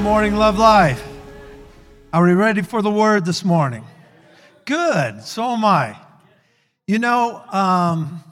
[0.00, 1.06] morning, Love Life.
[2.10, 3.84] Are we ready for the word this morning?
[4.64, 5.94] Good, so am I.
[6.86, 8.24] You know, um,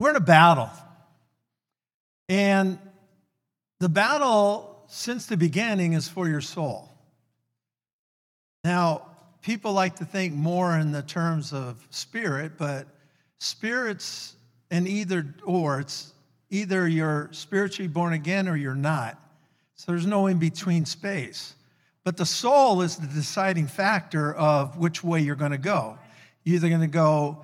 [0.00, 0.70] we're in a battle.
[2.30, 2.78] And
[3.78, 6.88] the battle, since the beginning, is for your soul.
[8.64, 9.02] Now,
[9.42, 12.86] people like to think more in the terms of spirit, but
[13.38, 14.34] spirits
[14.70, 16.14] and either or, it's
[16.48, 19.20] either you're spiritually born again or you're not.
[19.76, 21.54] So there's no in between space.
[22.02, 25.98] But the soul is the deciding factor of which way you're going to go.
[26.44, 27.42] You're either going to go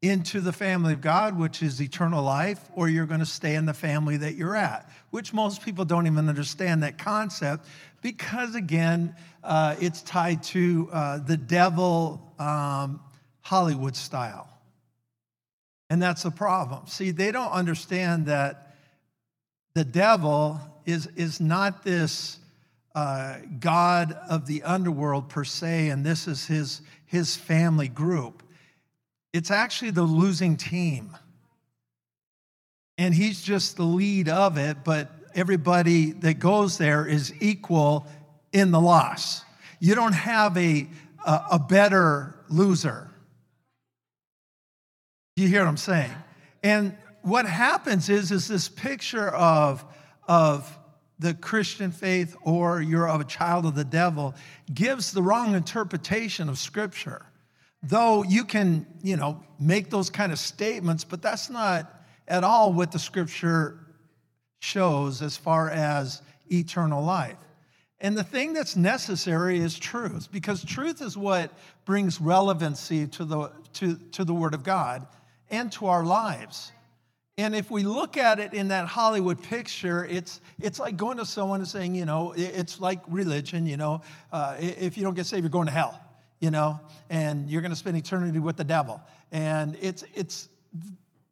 [0.00, 3.66] into the family of God, which is eternal life, or you're going to stay in
[3.66, 7.66] the family that you're at, which most people don't even understand that concept
[8.02, 13.00] because, again, uh, it's tied to uh, the devil um,
[13.40, 14.48] Hollywood style.
[15.90, 16.86] And that's the problem.
[16.86, 18.76] See, they don't understand that
[19.74, 22.38] the devil is, is not this
[22.94, 28.42] uh, God of the underworld per se, and this is his, his family group.
[29.34, 31.14] It's actually the losing team.
[32.96, 38.06] And he's just the lead of it, but everybody that goes there is equal
[38.52, 39.44] in the loss.
[39.80, 40.86] You don't have a,
[41.26, 43.10] a, a better loser.
[45.36, 46.14] You hear what I'm saying?
[46.62, 49.84] And what happens is, is this picture of,
[50.26, 50.78] of
[51.18, 54.34] the Christian faith or you're a child of the devil
[54.72, 57.24] gives the wrong interpretation of Scripture.
[57.82, 62.72] Though you can, you know, make those kind of statements, but that's not at all
[62.72, 63.78] what the Scripture
[64.58, 67.38] shows as far as eternal life.
[68.00, 71.50] And the thing that's necessary is truth, because truth is what
[71.86, 75.06] brings relevancy to the, to, to the Word of God
[75.50, 76.72] and to our lives.
[77.38, 81.26] And if we look at it in that Hollywood picture, it's, it's like going to
[81.26, 84.00] someone and saying, you know, it's like religion, you know,
[84.32, 86.00] uh, if you don't get saved, you're going to hell,
[86.40, 89.02] you know, and you're going to spend eternity with the devil.
[89.32, 90.48] And it's, it's,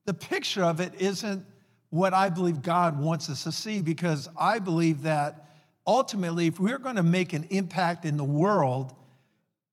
[0.04, 1.46] the picture of it isn't
[1.88, 5.48] what I believe God wants us to see because I believe that
[5.86, 8.94] ultimately, if we're going to make an impact in the world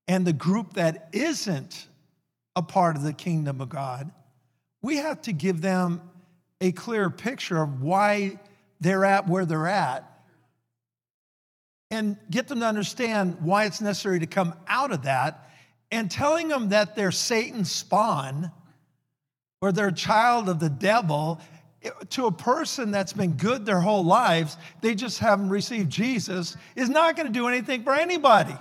[0.08, 1.88] and the group that isn't
[2.56, 4.12] a part of the kingdom of God,
[4.82, 6.02] we have to give them
[6.62, 8.40] a clear picture of why
[8.80, 10.08] they're at where they're at
[11.90, 15.50] and get them to understand why it's necessary to come out of that
[15.92, 18.52] and telling them that they're Satan's spawn
[19.62, 21.42] or they're a child of the devil
[22.12, 26.90] to a person that's been good their whole lives, they just haven't received Jesus, is
[26.90, 28.56] not going to do anything for anybody.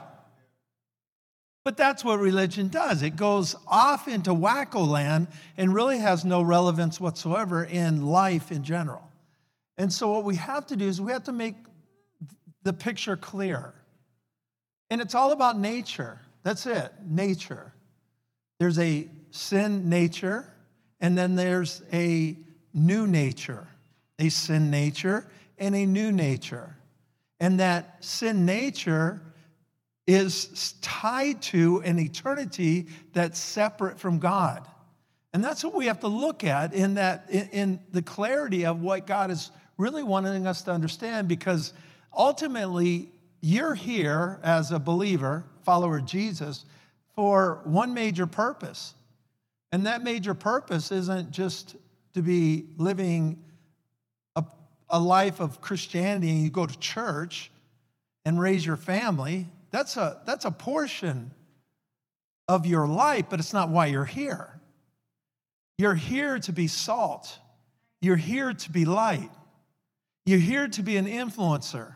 [1.65, 3.03] But that's what religion does.
[3.03, 8.65] It goes off into wacko land and really has no relevance whatsoever in life in
[8.65, 9.11] general.
[9.77, 11.57] And so, what we have to do is we have to make
[12.63, 13.75] the picture clear.
[14.91, 16.21] And it's all about nature.
[16.43, 17.73] That's it, nature.
[18.59, 20.53] There's a sin nature,
[21.01, 22.37] and then there's a
[22.75, 23.69] new nature,
[24.19, 25.27] a sin nature,
[25.59, 26.77] and a new nature.
[27.39, 29.23] And that sin nature
[30.15, 34.67] is tied to an eternity that's separate from God.
[35.33, 38.81] And that's what we have to look at in that in, in, the clarity of
[38.81, 41.73] what God is really wanting us to understand because
[42.13, 46.65] ultimately you're here as a believer, follower of Jesus,
[47.15, 48.95] for one major purpose.
[49.71, 51.77] And that major purpose isn't just
[52.15, 53.45] to be living
[54.35, 54.45] a,
[54.89, 57.53] a life of Christianity and you go to church
[58.25, 59.47] and raise your family.
[59.71, 61.33] That's a, that's a portion
[62.49, 64.61] of your life, but it's not why you're here.
[65.79, 67.39] You're here to be salt.
[68.01, 69.31] You're here to be light.
[70.27, 71.95] You're here to be an influencer,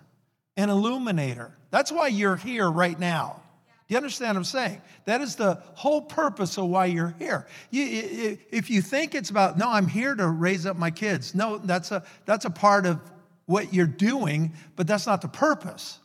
[0.56, 1.56] an illuminator.
[1.70, 3.42] That's why you're here right now.
[3.86, 4.80] Do you understand what I'm saying?
[5.04, 7.46] That is the whole purpose of why you're here.
[7.70, 11.58] You, if you think it's about, no, I'm here to raise up my kids, no,
[11.58, 12.98] that's a, that's a part of
[13.44, 15.98] what you're doing, but that's not the purpose.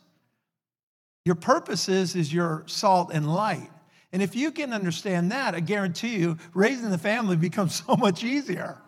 [1.24, 3.70] Your purpose is, is your salt and light.
[4.12, 8.24] And if you can understand that, I guarantee you, raising the family becomes so much
[8.24, 8.78] easier.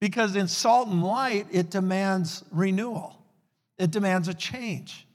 [0.00, 3.18] Because in salt and light, it demands renewal,
[3.78, 5.06] it demands a change,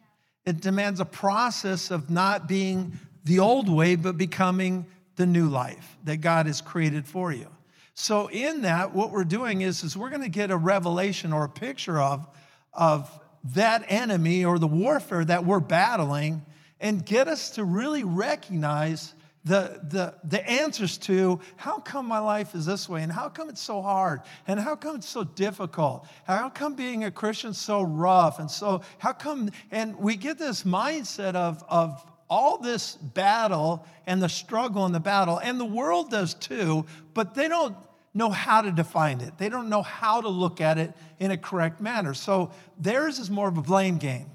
[0.46, 5.98] it demands a process of not being the old way, but becoming the new life
[6.06, 7.48] that God has created for you.
[7.94, 11.44] So, in that, what we're doing is, is we're going to get a revelation or
[11.44, 12.26] a picture of,
[12.74, 13.12] of
[13.44, 16.46] that enemy or the warfare that we're battling
[16.80, 19.14] and get us to really recognize
[19.46, 23.50] the, the, the answers to how come my life is this way and how come
[23.50, 26.08] it's so hard and how come it's so difficult?
[26.26, 30.64] How come being a christian so rough and so how come and we get this
[30.64, 36.12] mindset of, of all this battle and the struggle and the battle and the world
[36.12, 37.76] does too but they don't
[38.14, 41.38] know how to define it they don't know how to look at it in a
[41.38, 44.30] correct manner so theirs is more of a blame game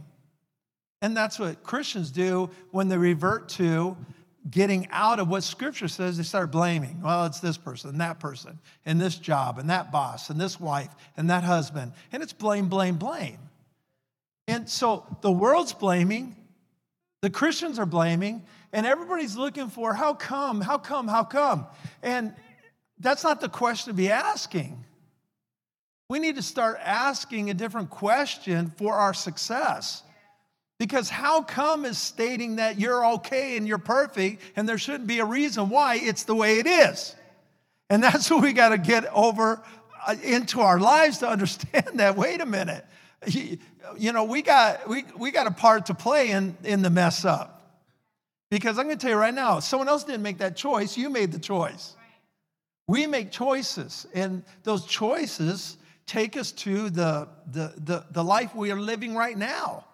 [1.03, 3.97] and that's what christians do when they revert to
[4.50, 7.00] getting out of what scripture says, they start blaming.
[7.03, 10.91] Well, it's this person that person and this job and that boss and this wife
[11.17, 11.93] and that husband.
[12.12, 13.38] And it's blame, blame, blame.
[14.47, 16.37] And so the world's blaming,
[17.23, 18.43] the Christians are blaming,
[18.73, 21.67] and everybody's looking for how come, how come, how come?
[22.03, 22.35] And
[23.05, 24.83] that's not the question to be asking.
[26.09, 30.03] We need to start asking a different question for our success.
[30.79, 35.21] Because how come is stating that you're okay and you're perfect and there shouldn't be
[35.21, 37.15] a reason why it's the way it is.
[37.91, 39.62] And that's what we got to get over
[40.06, 42.17] uh, into our lives to understand that.
[42.17, 42.85] Wait a minute.
[43.27, 47.25] You know, we got, we, we got a part to play in, in the mess
[47.25, 47.83] up.
[48.51, 51.11] Because I'm going to tell you right now, someone else didn't make that choice, you
[51.11, 51.97] made the choice.
[52.87, 58.71] We make choices, and those choices take us to the, the, the, the life we
[58.71, 59.87] are living right now.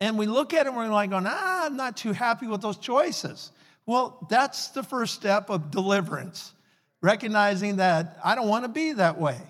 [0.00, 2.60] And we look at it and we're like, going, ah, I'm not too happy with
[2.60, 3.52] those choices.
[3.86, 6.52] Well, that's the first step of deliverance,
[7.00, 9.40] recognizing that I don't want to be that way.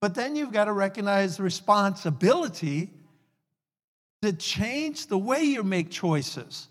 [0.00, 2.90] But then you've got to recognize the responsibility
[4.22, 6.68] to change the way you make choices.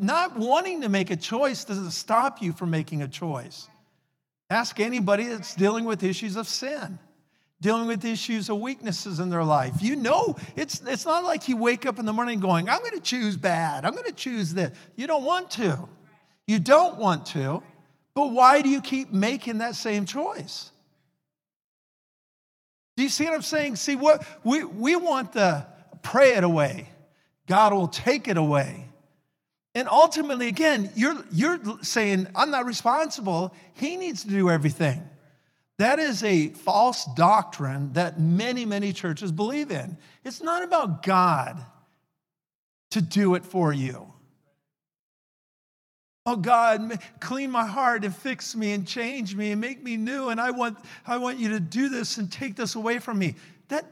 [0.00, 3.68] Not wanting to make a choice doesn't stop you from making a choice.
[4.50, 6.98] Ask anybody that's dealing with issues of sin
[7.60, 9.82] dealing with issues of weaknesses in their life.
[9.82, 12.92] You know, it's, it's not like you wake up in the morning going, I'm going
[12.92, 13.84] to choose bad.
[13.84, 14.76] I'm going to choose this.
[14.96, 15.88] You don't want to.
[16.46, 17.62] You don't want to.
[18.14, 20.70] But why do you keep making that same choice?
[22.96, 23.76] Do you see what I'm saying?
[23.76, 25.66] See, what we, we want to
[26.02, 26.88] pray it away.
[27.46, 28.87] God will take it away.
[29.74, 33.54] And ultimately, again, you're, you're saying, I'm not responsible.
[33.74, 35.02] He needs to do everything.
[35.78, 39.96] That is a false doctrine that many, many churches believe in.
[40.24, 41.64] It's not about God
[42.90, 44.12] to do it for you.
[46.26, 50.28] Oh God, clean my heart and fix me and change me and make me new.
[50.28, 53.36] And I want, I want you to do this and take this away from me.
[53.68, 53.86] That,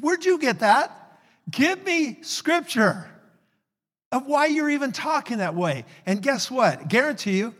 [0.00, 1.20] where'd you get that?
[1.50, 3.08] Give me scripture
[4.12, 5.84] of why you're even talking that way.
[6.06, 6.88] And guess what?
[6.88, 7.54] Guarantee you,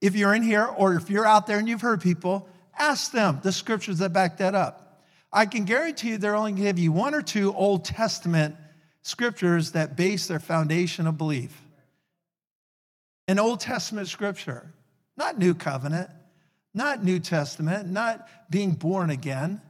[0.00, 2.48] if you're in here or if you're out there and you've heard people,
[2.80, 5.04] Ask them the scriptures that back that up.
[5.30, 8.56] I can guarantee you they're only going to give you one or two Old Testament
[9.02, 11.54] scriptures that base their foundation of belief.
[13.28, 14.72] An Old Testament scripture,
[15.18, 16.08] not New Covenant,
[16.72, 19.60] not New Testament, not being born again,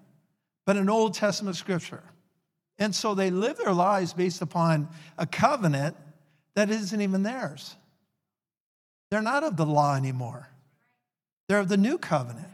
[0.65, 2.05] but an Old Testament scripture.
[2.79, 4.89] And so they live their lives based upon
[5.19, 5.97] a covenant
[6.55, 7.77] that isn't even theirs.
[9.11, 10.49] They're not of the law anymore,
[11.49, 12.47] they're of the new covenant.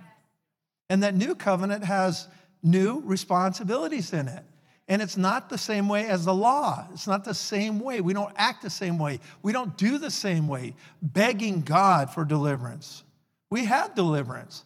[0.89, 2.29] And that new covenant has
[2.63, 4.45] new responsibilities in it.
[4.89, 6.87] And it's not the same way as the law.
[6.93, 8.01] It's not the same way.
[8.01, 9.19] We don't act the same way.
[9.43, 13.03] We don't do the same way, begging God for deliverance.
[13.51, 14.65] We have deliverance.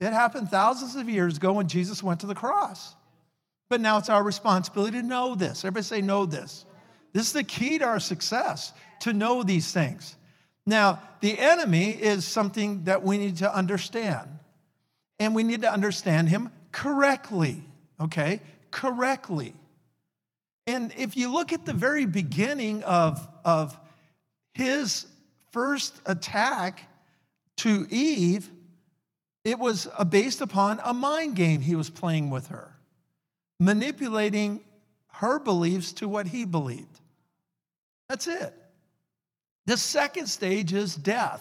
[0.00, 2.96] It happened thousands of years ago when Jesus went to the cross.
[3.70, 5.64] But now it's our responsibility to know this.
[5.64, 6.64] Everybody say, know this.
[7.12, 10.16] This is the key to our success, to know these things.
[10.66, 14.28] Now, the enemy is something that we need to understand
[15.18, 17.62] and we need to understand him correctly,
[18.00, 18.40] okay?
[18.70, 19.54] Correctly.
[20.66, 23.78] And if you look at the very beginning of, of
[24.54, 25.06] his
[25.50, 26.88] first attack
[27.58, 28.50] to Eve,
[29.44, 32.76] it was based upon a mind game he was playing with her,
[33.58, 34.60] manipulating
[35.08, 37.00] her beliefs to what he believed.
[38.12, 38.52] That's it.
[39.64, 41.40] The second stage is death,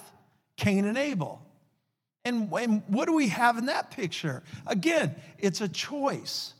[0.56, 1.46] Cain and Abel.
[2.24, 4.42] And, and what do we have in that picture?
[4.66, 6.54] Again, it's a choice.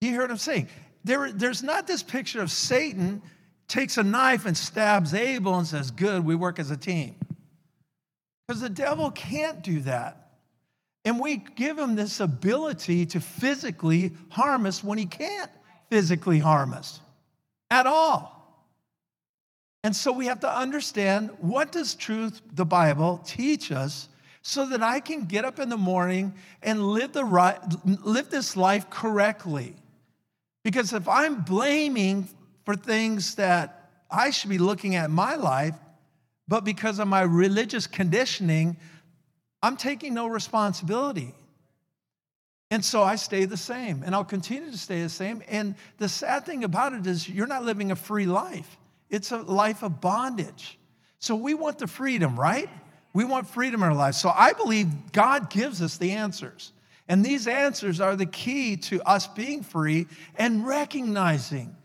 [0.00, 0.68] You hear what I'm saying?
[1.02, 3.20] There, there's not this picture of Satan
[3.66, 7.16] takes a knife and stabs Abel and says, Good, we work as a team.
[8.46, 10.34] Because the devil can't do that.
[11.04, 15.50] And we give him this ability to physically harm us when he can't
[15.90, 17.00] physically harm us
[17.72, 18.41] at all.
[19.84, 24.08] And so we have to understand what does truth, the Bible, teach us
[24.42, 28.56] so that I can get up in the morning and live, the right, live this
[28.56, 29.74] life correctly.
[30.64, 32.28] Because if I'm blaming
[32.64, 35.74] for things that I should be looking at in my life,
[36.46, 38.76] but because of my religious conditioning,
[39.62, 41.34] I'm taking no responsibility.
[42.70, 45.42] And so I stay the same, and I'll continue to stay the same.
[45.48, 48.76] And the sad thing about it is, you're not living a free life,
[49.12, 50.78] it's a life of bondage.
[51.20, 52.68] So we want the freedom, right?
[53.12, 54.20] We want freedom in our lives.
[54.20, 56.72] So I believe God gives us the answers.
[57.08, 61.76] And these answers are the key to us being free and recognizing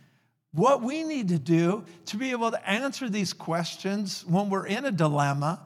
[0.53, 4.85] what we need to do to be able to answer these questions when we're in
[4.85, 5.61] a dilemma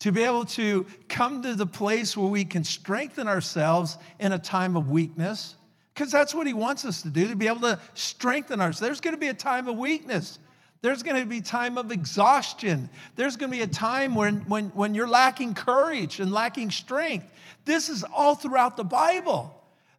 [0.00, 4.38] to be able to come to the place where we can strengthen ourselves in a
[4.38, 5.54] time of weakness,
[5.94, 8.80] because that's what he wants us to do, to be able to strengthen ourselves.
[8.80, 10.38] There's going to be a time of weakness.
[10.82, 12.88] There's going to be time of exhaustion.
[13.16, 17.32] There's going to be a time when, when, when you're lacking courage and lacking strength.
[17.64, 19.55] This is all throughout the Bible.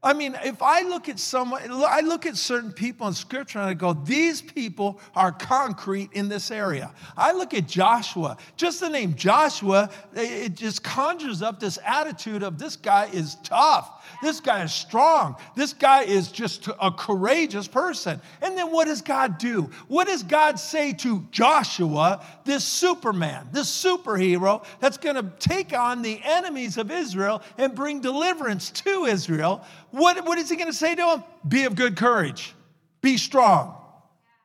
[0.08, 3.68] I mean, if I look at someone, I look at certain people in scripture and
[3.68, 6.94] I go, these people are concrete in this area.
[7.18, 12.58] I look at Joshua, just the name Joshua, it just conjures up this attitude of
[12.58, 14.06] this guy is tough.
[14.22, 15.36] This guy is strong.
[15.58, 18.22] This guy is just a courageous person.
[18.42, 19.70] And then what does God do?
[19.90, 26.02] What does God say to Joshua, this Superman, this superhero that's going to take on
[26.02, 29.66] the enemies of Israel and bring deliverance to Israel?
[29.98, 31.24] What, what is he going to say to him?
[31.48, 32.54] Be of good courage,
[33.01, 33.75] be strong.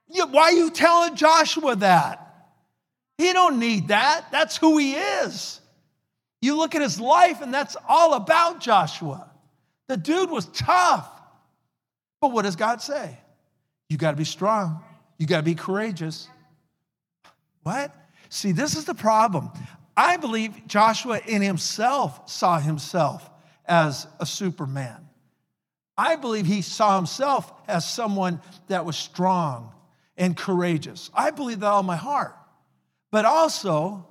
[0.09, 2.19] why are you telling Joshua that?
[3.19, 4.33] He don't need that.
[4.33, 5.61] That's who he is.
[6.41, 9.31] You look at his life, and that's all about Joshua.
[9.89, 11.09] The dude was tough.
[12.23, 13.19] But what does God say?
[13.91, 14.83] You got to be strong.
[15.19, 16.29] You got to be courageous.
[17.63, 17.95] What?
[18.31, 19.51] See, this is the problem.
[19.97, 23.29] I believe Joshua in himself saw himself
[23.67, 25.09] as a superman.
[25.97, 29.73] I believe he saw himself as someone that was strong
[30.17, 31.11] and courageous.
[31.15, 32.37] I believe that all my heart.
[33.11, 34.07] But also,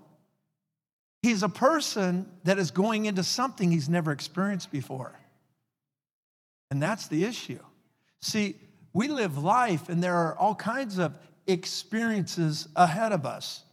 [1.21, 5.17] he's a person that is going into something he's never experienced before.
[6.69, 7.59] And that's the issue.
[8.21, 8.55] See,
[8.93, 11.13] we live life and there are all kinds of
[11.47, 13.63] experiences ahead of us.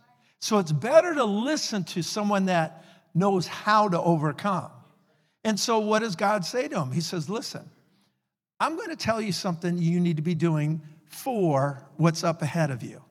[0.41, 2.85] So it's better to listen to someone that
[3.15, 4.71] knows how to overcome.
[5.45, 6.93] And so, what does God say to him?
[6.93, 7.69] He says, Listen,
[8.61, 12.71] I'm going to tell you something you need to be doing for what's up ahead
[12.71, 13.03] of you.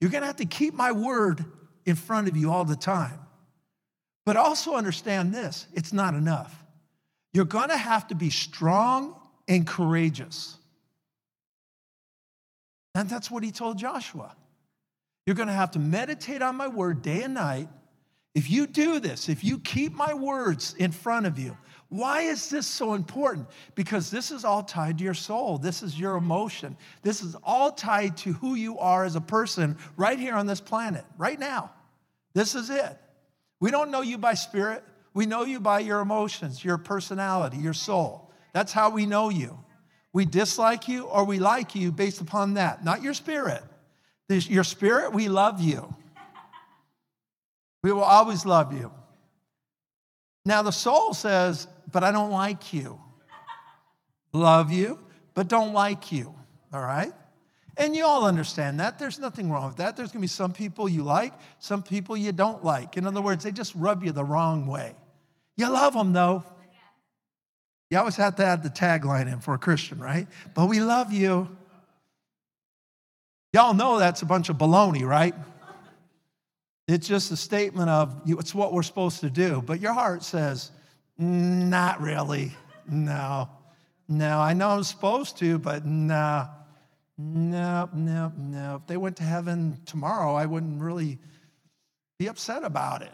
[0.00, 1.44] You're going to have to keep my word
[1.86, 3.18] in front of you all the time.
[4.26, 6.54] But also understand this it's not enough.
[7.32, 9.14] You're going to have to be strong
[9.48, 10.56] and courageous.
[12.94, 14.34] And that's what he told Joshua.
[15.26, 17.68] You're going to have to meditate on my word day and night.
[18.34, 21.56] If you do this, if you keep my words in front of you,
[21.90, 23.48] why is this so important?
[23.74, 25.58] Because this is all tied to your soul.
[25.58, 26.76] This is your emotion.
[27.02, 30.60] This is all tied to who you are as a person right here on this
[30.60, 31.72] planet, right now.
[32.32, 32.96] This is it.
[33.58, 37.74] We don't know you by spirit, we know you by your emotions, your personality, your
[37.74, 38.30] soul.
[38.52, 39.58] That's how we know you.
[40.12, 43.62] We dislike you or we like you based upon that, not your spirit.
[44.28, 45.92] Your spirit, we love you.
[47.82, 48.92] We will always love you.
[50.44, 53.00] Now, the soul says, but I don't like you.
[54.32, 54.98] Love you,
[55.34, 56.34] but don't like you.
[56.72, 57.12] All right?
[57.76, 58.98] And you all understand that.
[58.98, 59.96] There's nothing wrong with that.
[59.96, 62.96] There's going to be some people you like, some people you don't like.
[62.96, 64.94] In other words, they just rub you the wrong way.
[65.56, 66.44] You love them, though.
[67.90, 70.28] You always have to add the tagline in for a Christian, right?
[70.54, 71.48] But we love you.
[73.52, 75.34] Y'all know that's a bunch of baloney, right?
[76.86, 79.62] It's just a statement of it's what we're supposed to do.
[79.64, 80.70] But your heart says,
[81.20, 82.52] not really.
[82.88, 83.48] No.
[84.08, 86.48] No, I know I'm supposed to, but no.
[87.16, 88.76] No, no, no.
[88.76, 91.18] If they went to heaven tomorrow, I wouldn't really
[92.18, 93.12] be upset about it.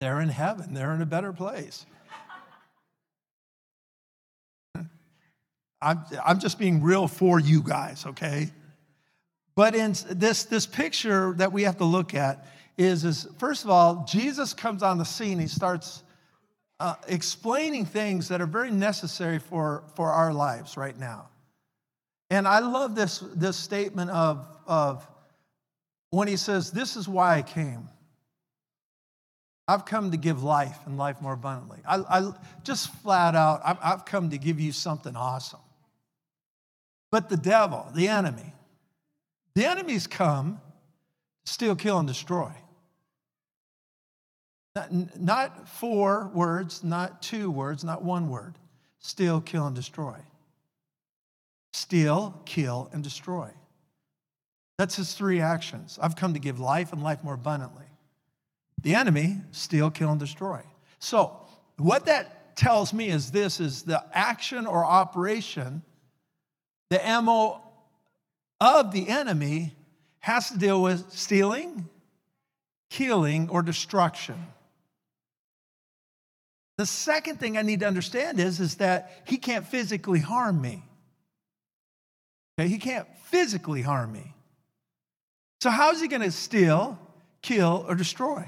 [0.00, 1.86] They're in heaven, they're in a better place.
[5.80, 8.50] I'm, I'm just being real for you guys, okay?
[9.54, 12.46] But in this, this picture that we have to look at,
[12.78, 15.38] is, is first of all, Jesus comes on the scene.
[15.38, 16.02] He starts
[16.80, 21.28] uh, explaining things that are very necessary for, for our lives right now.
[22.30, 25.06] And I love this, this statement of, of
[26.10, 27.88] when he says, This is why I came.
[29.68, 31.78] I've come to give life and life more abundantly.
[31.86, 32.32] I, I
[32.64, 35.60] just flat out, I've, I've come to give you something awesome.
[37.10, 38.54] But the devil, the enemy,
[39.54, 40.60] the enemies come
[41.44, 42.50] steal, kill, and destroy.
[44.74, 48.54] Not, not four words, not two words, not one word.
[49.00, 50.16] Steal, kill, and destroy.
[51.72, 53.50] Steal, kill, and destroy.
[54.78, 55.98] That's his three actions.
[56.00, 57.84] I've come to give life and life more abundantly.
[58.82, 60.62] The enemy, steal, kill, and destroy.
[60.98, 61.36] So,
[61.76, 65.82] what that tells me is this is the action or operation,
[66.90, 67.60] the MO
[68.60, 69.74] of the enemy
[70.20, 71.88] has to deal with stealing,
[72.90, 74.46] killing, or destruction.
[76.78, 80.82] The second thing I need to understand is, is that he can't physically harm me.
[82.58, 84.34] Okay, he can't physically harm me.
[85.60, 86.98] So, how is he going to steal,
[87.42, 88.46] kill, or destroy?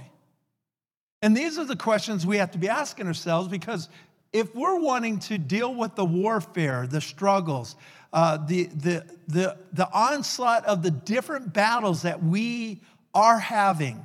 [1.22, 3.88] And these are the questions we have to be asking ourselves because
[4.32, 7.76] if we're wanting to deal with the warfare, the struggles,
[8.12, 12.82] uh, the, the, the, the onslaught of the different battles that we
[13.14, 14.04] are having,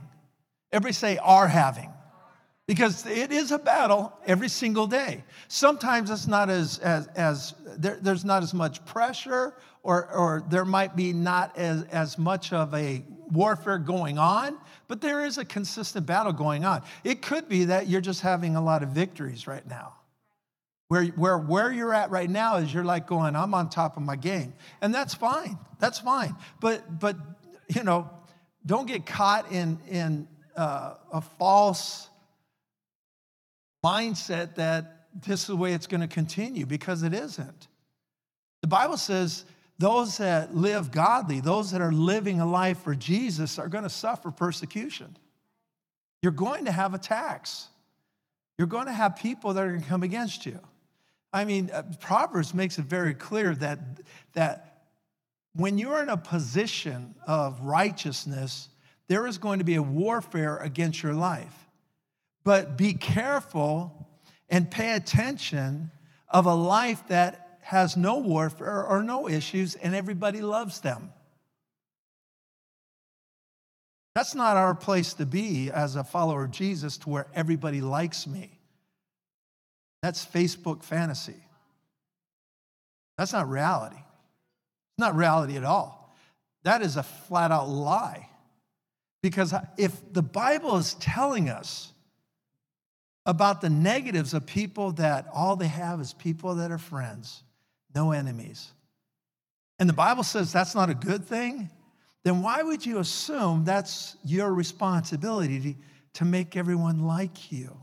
[0.72, 1.92] everybody say, are having
[2.70, 5.24] because it is a battle every single day.
[5.48, 10.66] Sometimes it's not as, as, as there, there's not as much pressure, or, or there
[10.66, 14.56] might be not as, as much of a warfare going on,
[14.88, 16.84] but there is a consistent battle going on.
[17.04, 19.96] It could be that you're just having a lot of victories right now.
[20.90, 24.04] Where, where, where you're at right now is you're like going, I'm on top of
[24.04, 24.54] my game.
[24.80, 25.58] And that's fine.
[25.80, 26.36] That's fine.
[26.60, 27.18] But, but
[27.68, 28.12] you know,
[28.64, 32.09] don't get caught in, in uh, a false
[33.84, 37.68] mindset that this is the way it's going to continue because it isn't.
[38.62, 39.46] The Bible says
[39.78, 43.90] those that live godly, those that are living a life for Jesus, are going to
[43.90, 45.18] suffer persecution.
[46.22, 47.68] You're going to have attacks.
[48.58, 50.60] You're going to have people that are going to come against you.
[51.32, 53.80] I mean, uh, Proverbs makes it very clear that,
[54.34, 54.84] that
[55.54, 58.68] when you're in a position of righteousness,
[59.08, 61.69] there is going to be a warfare against your life.
[62.44, 64.08] But be careful
[64.50, 65.92] and pay attention
[66.28, 71.12] of a life that has no warfare or no issues and everybody loves them.
[74.16, 78.26] That's not our place to be as a follower of Jesus to where everybody likes
[78.26, 78.60] me.
[80.02, 81.42] That's Facebook fantasy.
[83.18, 83.98] That's not reality.
[83.98, 86.16] It's not reality at all.
[86.64, 88.30] That is a flat out lie.
[89.22, 91.92] Because if the Bible is telling us
[93.26, 97.44] about the negatives of people that all they have is people that are friends,
[97.94, 98.72] no enemies.
[99.78, 101.70] And the Bible says that's not a good thing,
[102.24, 105.78] then why would you assume that's your responsibility
[106.14, 107.78] to make everyone like you?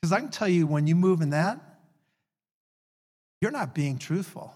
[0.00, 1.58] Because I can tell you when you move in that,
[3.40, 4.54] you're not being truthful.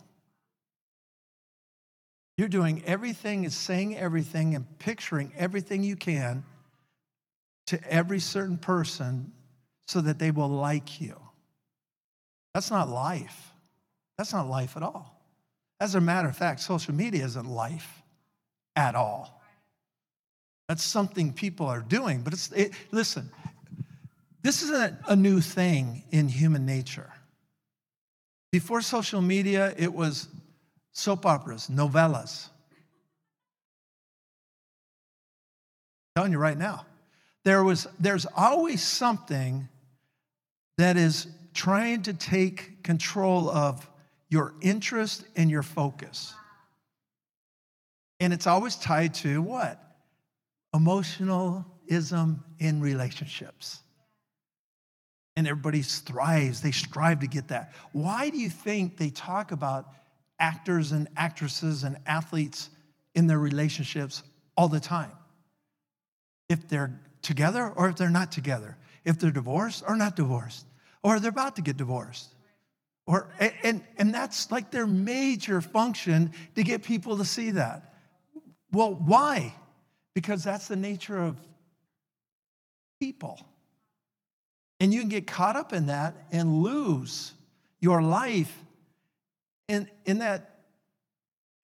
[2.37, 6.45] You're doing everything and saying everything and picturing everything you can
[7.67, 9.33] to every certain person
[9.91, 11.17] so that they will like you.
[12.55, 13.53] That's not life.
[14.17, 15.21] That's not life at all.
[15.81, 18.03] As a matter of fact, social media isn't life
[18.77, 19.43] at all.
[20.69, 23.31] That's something people are doing, but it's, it, listen,
[24.43, 27.11] this isn't a new thing in human nature.
[28.53, 30.29] Before social media, it was
[30.93, 32.49] soap operas, novellas.
[36.17, 36.87] I'm telling you right now,
[37.43, 39.69] there was, there's always something
[40.81, 43.89] that is trying to take control of
[44.31, 46.35] your interest and your focus.
[48.19, 49.79] And it's always tied to what?
[50.73, 53.81] Emotionalism in relationships.
[55.37, 57.73] And everybody thrives, they strive to get that.
[57.93, 59.89] Why do you think they talk about
[60.39, 62.71] actors and actresses and athletes
[63.15, 64.23] in their relationships
[64.57, 65.13] all the time?
[66.49, 70.67] If they're together or if they're not together, if they're divorced or not divorced
[71.03, 72.35] or they're about to get divorced.
[73.07, 73.29] Or,
[73.63, 77.95] and, and that's like their major function to get people to see that.
[78.73, 79.55] Well, why?
[80.15, 81.37] Because that's the nature of
[83.01, 83.41] people.
[84.79, 87.33] And you can get caught up in that and lose
[87.81, 88.57] your life
[89.69, 90.61] in, in that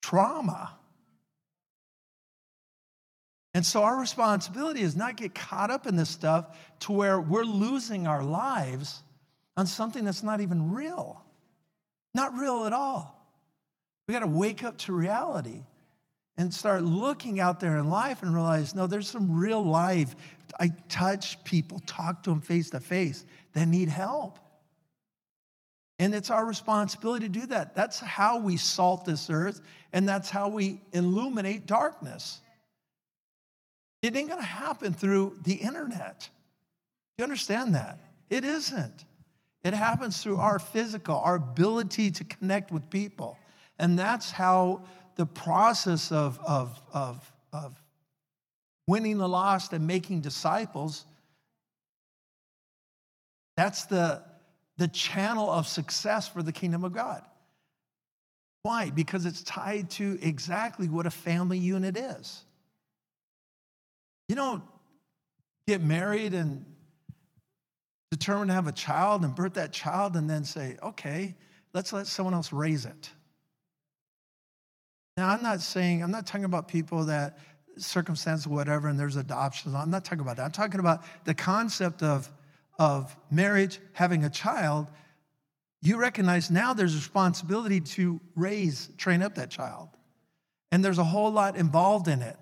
[0.03, 0.73] trauma.
[3.55, 7.45] And so our responsibility is not get caught up in this stuff to where we're
[7.45, 9.03] losing our lives
[9.57, 11.23] on something that's not even real.
[12.15, 13.13] Not real at all.
[14.07, 15.63] We got to wake up to reality
[16.37, 20.15] and start looking out there in life and realize no, there's some real life.
[20.61, 24.39] I touch people, talk to them face to face that need help.
[25.99, 27.75] And it's our responsibility to do that.
[27.75, 29.63] That's how we salt this earth,
[29.95, 32.41] and that's how we illuminate darkness.
[34.03, 36.29] It ain't gonna happen through the internet.
[37.17, 37.99] You understand that?
[38.29, 39.05] It isn't.
[39.67, 43.37] It happens through our physical, our ability to connect with people.
[43.81, 44.85] And that's how
[45.17, 47.75] the process of, of, of, of
[48.87, 51.05] winning the lost and making disciples,
[53.57, 54.23] that's the,
[54.77, 57.25] the channel of success for the kingdom of God.
[58.63, 58.91] Why?
[58.91, 62.45] Because it's tied to exactly what a family unit is.
[64.29, 64.63] You don't
[65.67, 66.65] get married and
[68.11, 71.35] determine to have a child and birth that child and then say, okay,
[71.75, 73.11] let's let someone else raise it.
[75.17, 77.39] Now, I'm not saying, I'm not talking about people that
[77.79, 79.75] circumstance, whatever, and there's adoptions.
[79.75, 80.45] I'm not talking about that.
[80.45, 82.31] I'm talking about the concept of,
[82.79, 84.89] of marriage, having a child.
[85.83, 89.89] You recognize now there's a responsibility to raise, train up that child.
[90.73, 92.37] And there's a whole lot involved in it.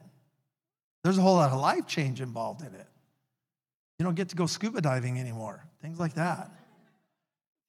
[1.05, 2.89] There's a whole lot of life change involved in it.
[4.05, 6.51] You don't get to go scuba diving anymore, things like that.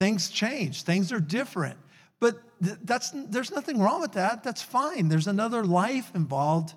[0.02, 1.78] Things change, things are different.
[2.19, 4.43] But that's, there's nothing wrong with that.
[4.43, 5.08] That's fine.
[5.08, 6.74] There's another life involved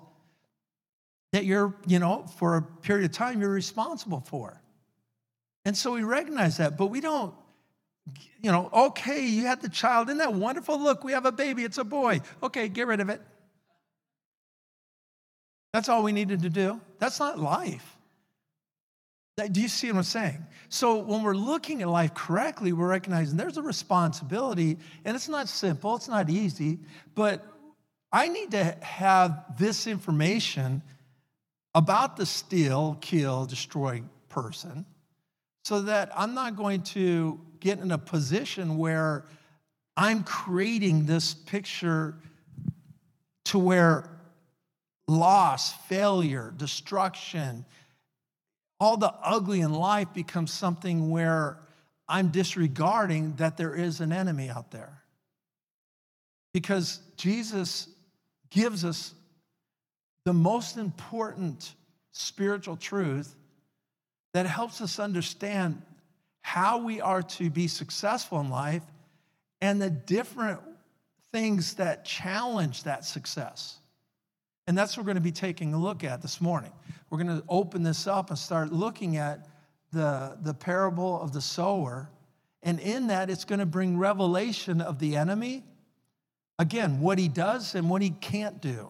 [1.33, 4.61] that you're, you know, for a period of time, you're responsible for.
[5.65, 7.33] And so we recognize that, but we don't,
[8.41, 10.07] you know, okay, you had the child.
[10.07, 10.79] Isn't that wonderful?
[10.79, 11.65] Look, we have a baby.
[11.65, 12.21] It's a boy.
[12.41, 13.21] Okay, get rid of it.
[15.73, 16.79] That's all we needed to do.
[16.99, 17.97] That's not life.
[19.47, 20.45] Do you see what I'm saying?
[20.69, 25.47] So when we're looking at life correctly, we're recognizing there's a responsibility, and it's not
[25.49, 26.79] simple, it's not easy,
[27.15, 27.45] but
[28.11, 30.81] I need to have this information
[31.73, 34.85] about the steal, kill, destroy person
[35.63, 39.25] so that I'm not going to get in a position where
[39.95, 42.15] I'm creating this picture
[43.45, 44.09] to where
[45.07, 47.65] loss, failure, destruction,
[48.79, 51.57] all the ugly in life becomes something where
[52.07, 55.03] I'm disregarding that there is an enemy out there.
[56.53, 57.87] Because Jesus
[58.49, 59.13] gives us
[60.23, 61.75] the most important
[62.11, 63.35] spiritual truth
[64.33, 65.81] that helps us understand
[66.41, 68.83] how we are to be successful in life
[69.61, 70.59] and the different
[71.31, 73.77] things that challenge that success.
[74.67, 76.71] And that's what we're going to be taking a look at this morning.
[77.09, 79.47] We're going to open this up and start looking at
[79.91, 82.09] the, the parable of the sower.
[82.61, 85.63] And in that, it's going to bring revelation of the enemy.
[86.59, 88.89] Again, what he does and what he can't do.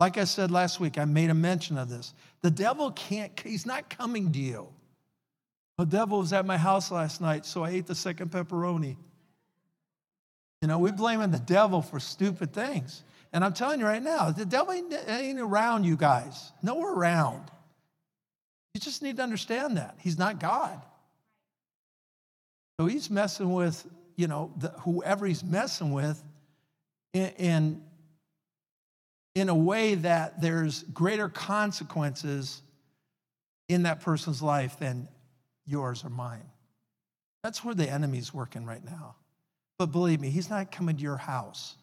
[0.00, 2.14] Like I said last week, I made a mention of this.
[2.42, 4.68] The devil can't, he's not coming to you.
[5.78, 8.96] The devil was at my house last night, so I ate the second pepperoni.
[10.60, 13.02] You know, we're blaming the devil for stupid things.
[13.32, 17.50] And I'm telling you right now, the devil ain't, around you guys, nowhere around.
[18.74, 19.96] You just need to understand that.
[20.00, 20.80] He's not God.
[22.78, 26.22] So he's messing with, you know, the, whoever he's messing with
[27.12, 27.82] in, in,
[29.34, 32.62] in a way that there's greater consequences
[33.68, 35.08] in that person's life than
[35.66, 36.48] yours or mine.
[37.44, 39.14] That's where the enemy's working right now.
[39.78, 41.76] But believe me, he's not coming to your house.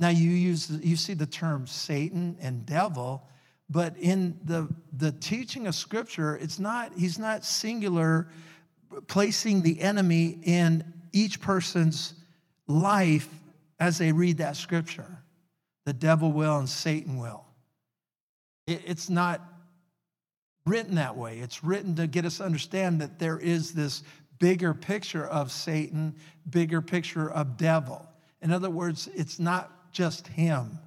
[0.00, 3.22] Now you use you see the term Satan and devil,
[3.68, 8.28] but in the the teaching of Scripture, it's not he's not singular,
[9.08, 10.82] placing the enemy in
[11.12, 12.14] each person's
[12.66, 13.28] life
[13.78, 15.22] as they read that Scripture.
[15.84, 17.44] The devil will and Satan will.
[18.66, 19.42] It, it's not
[20.64, 21.40] written that way.
[21.40, 24.02] It's written to get us to understand that there is this
[24.38, 26.14] bigger picture of Satan,
[26.48, 28.06] bigger picture of devil.
[28.40, 30.78] In other words, it's not just him.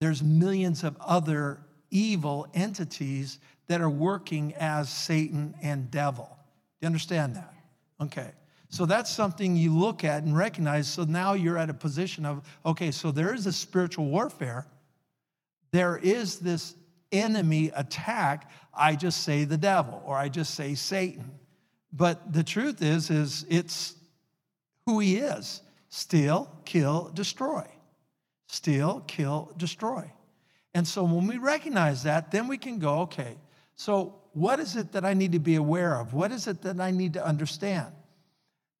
[0.00, 6.28] There's millions of other evil entities that are working as Satan and devil.
[6.28, 7.54] Do you understand that?
[8.00, 8.32] Okay.
[8.68, 10.88] So that's something you look at and recognize.
[10.88, 14.66] So now you're at a position of, okay, so there is a spiritual warfare.
[15.72, 16.74] There is this
[17.12, 18.50] enemy attack.
[18.74, 21.30] I just say the devil or I just say Satan.
[21.92, 23.94] But the truth is, is it's
[24.86, 25.60] who he is
[25.92, 27.66] steal, kill, destroy.
[28.48, 30.10] Steal, kill, destroy.
[30.74, 33.36] And so when we recognize that, then we can go, okay,
[33.76, 36.14] so what is it that I need to be aware of?
[36.14, 37.92] What is it that I need to understand?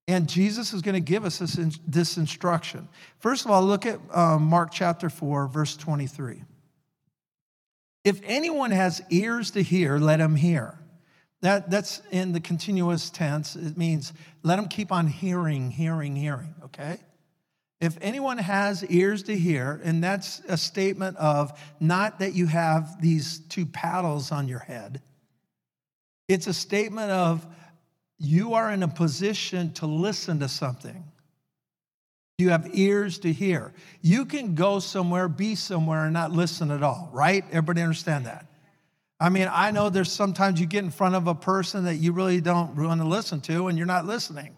[0.08, 2.88] And Jesus is going to give us this, this instruction.
[3.18, 6.42] First of all, look at um, Mark chapter 4, verse 23.
[8.04, 10.78] If anyone has ears to hear, let him hear.
[11.42, 13.56] That, that's in the continuous tense.
[13.56, 16.98] It means let them keep on hearing, hearing, hearing, okay?
[17.80, 23.02] If anyone has ears to hear, and that's a statement of not that you have
[23.02, 25.02] these two paddles on your head,
[26.28, 27.44] it's a statement of
[28.18, 31.04] you are in a position to listen to something.
[32.38, 33.72] You have ears to hear.
[34.00, 37.44] You can go somewhere, be somewhere, and not listen at all, right?
[37.48, 38.46] Everybody understand that?
[39.22, 42.10] I mean, I know there's sometimes you get in front of a person that you
[42.10, 44.56] really don't want to listen to, and you're not listening,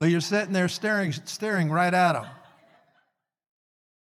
[0.00, 2.26] but you're sitting there staring, staring right at them.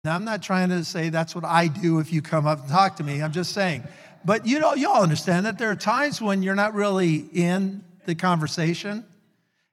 [0.03, 2.69] Now, I'm not trying to say that's what I do if you come up and
[2.69, 3.23] talk to me.
[3.23, 3.85] I'm just saying.
[4.25, 8.17] But you know, y'all understand that there are times when you're not really in the
[8.17, 9.05] conversation.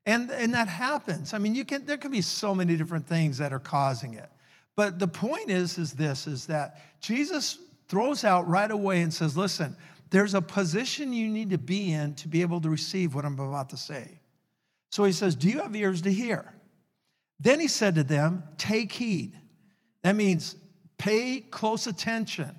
[0.05, 1.33] And, and that happens.
[1.33, 4.29] I mean, you can, there can be so many different things that are causing it.
[4.75, 9.35] But the point is, is this, is that Jesus throws out right away and says,
[9.35, 9.75] listen,
[10.09, 13.39] there's a position you need to be in to be able to receive what I'm
[13.39, 14.19] about to say.
[14.91, 16.53] So he says, do you have ears to hear?
[17.39, 19.37] Then he said to them, take heed.
[20.03, 20.55] That means
[20.97, 22.55] pay close attention.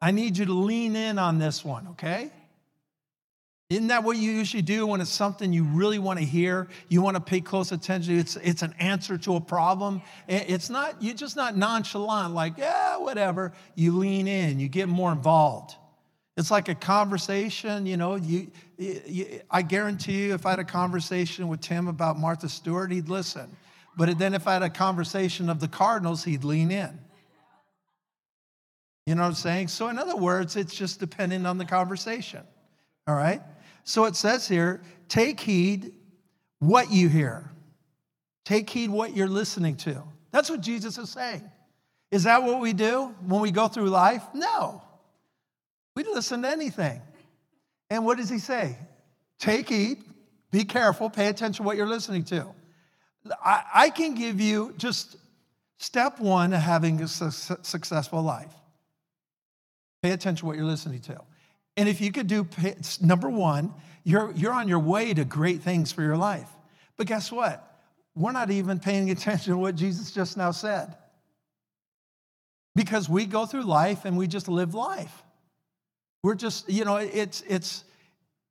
[0.00, 2.30] I need you to lean in on this one, okay?
[3.68, 6.66] Isn't that what you usually do when it's something you really want to hear?
[6.88, 8.18] You want to pay close attention.
[8.18, 10.02] It's, it's an answer to a problem.
[10.26, 13.52] It's not, you're just not nonchalant, like, yeah, whatever.
[13.76, 15.76] You lean in, you get more involved.
[16.40, 18.16] It's like a conversation, you know.
[18.16, 22.90] You, you, I guarantee you, if I had a conversation with Tim about Martha Stewart,
[22.90, 23.54] he'd listen.
[23.98, 26.98] But then if I had a conversation of the Cardinals, he'd lean in.
[29.04, 29.68] You know what I'm saying?
[29.68, 32.42] So, in other words, it's just depending on the conversation.
[33.06, 33.42] All right?
[33.84, 35.92] So it says here take heed
[36.58, 37.50] what you hear,
[38.46, 40.02] take heed what you're listening to.
[40.30, 41.42] That's what Jesus is saying.
[42.10, 44.22] Is that what we do when we go through life?
[44.32, 44.82] No.
[45.94, 47.00] We listen to anything.
[47.90, 48.76] And what does he say?
[49.38, 50.04] Take heed,
[50.50, 52.46] be careful, pay attention to what you're listening to.
[53.44, 55.16] I, I can give you just
[55.78, 58.52] step one having a su- successful life.
[60.02, 61.20] Pay attention to what you're listening to.
[61.76, 62.46] And if you could do
[63.00, 63.74] number one,
[64.04, 66.48] you're, you're on your way to great things for your life.
[66.96, 67.66] But guess what?
[68.14, 70.94] We're not even paying attention to what Jesus just now said.
[72.74, 75.22] Because we go through life and we just live life.
[76.22, 77.84] We're just, you know, it's, it's,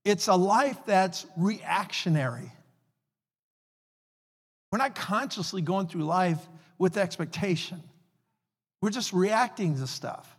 [0.04, 2.52] it's a life that's reactionary.
[4.72, 6.40] We're not consciously going through life
[6.78, 7.82] with expectation.
[8.82, 10.36] We're just reacting to stuff.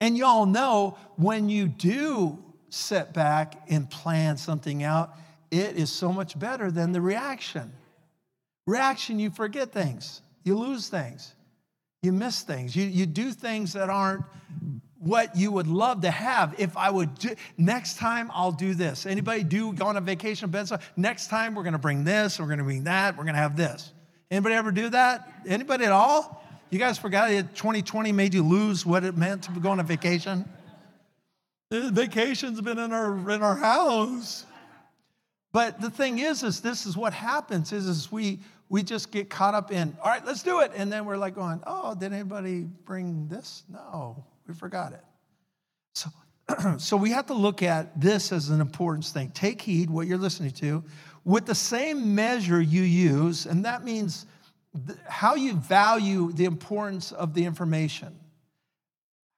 [0.00, 5.14] And y'all know when you do sit back and plan something out,
[5.50, 7.72] it is so much better than the reaction.
[8.66, 11.34] Reaction, you forget things, you lose things,
[12.02, 14.24] you miss things, you, you do things that aren't
[15.02, 19.04] what you would love to have if I would do, next time I'll do this.
[19.04, 20.78] Anybody do go on a vacation, Benson?
[20.96, 23.92] Next time we're gonna bring this, we're gonna bring that, we're gonna have this.
[24.30, 25.30] Anybody ever do that?
[25.46, 26.42] Anybody at all?
[26.70, 29.82] You guys forgot that 2020 made you lose what it meant to go on a
[29.82, 30.48] vacation?
[31.70, 34.46] The vacation's been in our, in our house.
[35.52, 39.28] But the thing is, is this is what happens is, is we, we just get
[39.28, 40.72] caught up in, all right, let's do it.
[40.74, 43.64] And then we're like going, oh, did anybody bring this?
[43.68, 45.04] No, we forgot it.
[45.94, 46.10] So,
[46.78, 49.30] so we have to look at this as an important thing.
[49.30, 50.84] Take heed what you're listening to
[51.24, 54.26] with the same measure you use, and that means
[55.06, 58.18] how you value the importance of the information,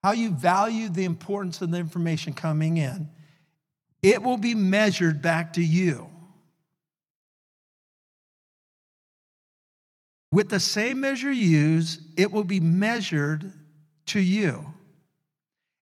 [0.03, 3.09] how you value the importance of the information coming in,
[4.01, 6.09] it will be measured back to you.
[10.31, 13.51] With the same measure you use, it will be measured
[14.07, 14.73] to you.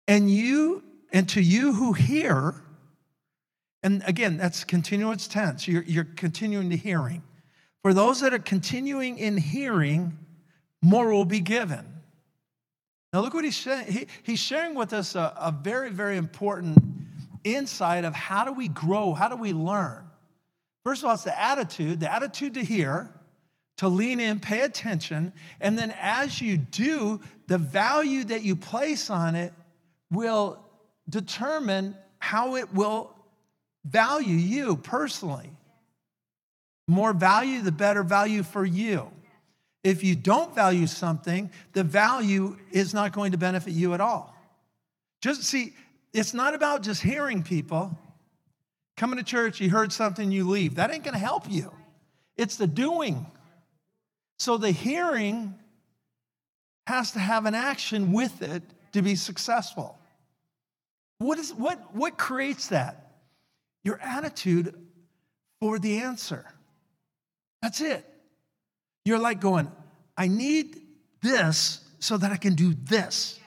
[0.07, 2.55] And you, and to you who hear,
[3.83, 7.23] and again, that's continuous tense, you're, you're continuing to hearing.
[7.83, 10.17] For those that are continuing in hearing,
[10.81, 11.85] more will be given.
[13.13, 13.91] Now, look what he's saying.
[13.91, 16.77] He, he's sharing with us a, a very, very important
[17.43, 20.03] insight of how do we grow, how do we learn.
[20.83, 23.09] First of all, it's the attitude, the attitude to hear,
[23.77, 29.09] to lean in, pay attention, and then as you do, the value that you place
[29.09, 29.53] on it
[30.11, 30.59] will
[31.09, 33.15] determine how it will
[33.85, 35.51] value you personally
[36.87, 39.11] more value, the better value for you.
[39.83, 44.35] If you don't value something, the value is not going to benefit you at all.
[45.21, 45.73] Just see,
[46.13, 47.97] it's not about just hearing people.
[48.95, 50.75] Coming to church, you heard something, you leave.
[50.75, 51.71] That ain't gonna help you.
[52.35, 53.25] It's the doing.
[54.39, 55.55] So the hearing
[56.87, 59.96] has to have an action with it to be successful.
[61.19, 63.11] What, is, what, what creates that?
[63.83, 64.75] Your attitude
[65.59, 66.45] for the answer.
[67.61, 68.05] That's it.
[69.05, 69.71] You're like going,
[70.17, 70.81] I need
[71.21, 73.39] this so that I can do this.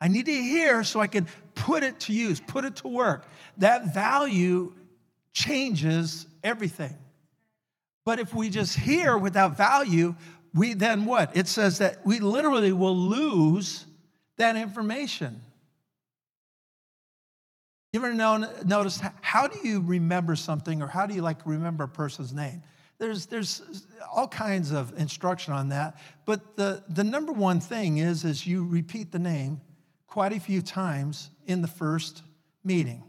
[0.00, 3.26] I need to hear so I can put it to use, put it to work.
[3.58, 4.72] That value
[5.34, 6.96] changes everything.
[8.06, 10.14] But if we just hear without value,
[10.54, 11.36] we then what?
[11.36, 13.84] It says that we literally will lose
[14.38, 15.42] that information.
[17.92, 21.84] You ever know, notice how do you remember something or how do you like remember
[21.84, 22.62] a person's name?
[22.98, 25.98] There's, there's all kinds of instruction on that.
[26.24, 29.60] But the, the number one thing is, is you repeat the name
[30.06, 32.22] quite a few times in the first
[32.62, 33.02] meeting.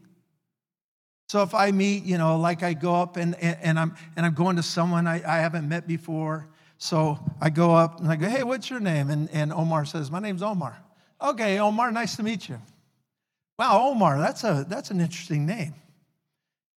[1.29, 4.25] So if I meet, you know, like I go up and, and, and I'm, and
[4.25, 6.47] I'm going to someone I, I haven't met before.
[6.77, 9.09] So I go up and I go, hey, what's your name?
[9.11, 10.75] And, and Omar says, my name's Omar.
[11.21, 12.59] Okay, Omar, nice to meet you.
[13.61, 15.75] Wow, Omar, that's, a, that's an interesting name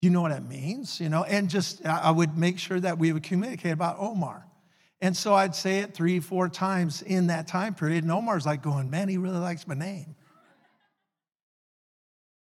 [0.04, 1.00] you know what that means?
[1.00, 4.46] You know, and just I would make sure that we would communicate about Omar.
[5.00, 8.04] And so I'd say it three, four times in that time period.
[8.04, 10.18] And Omar's like going, man, he really likes my name.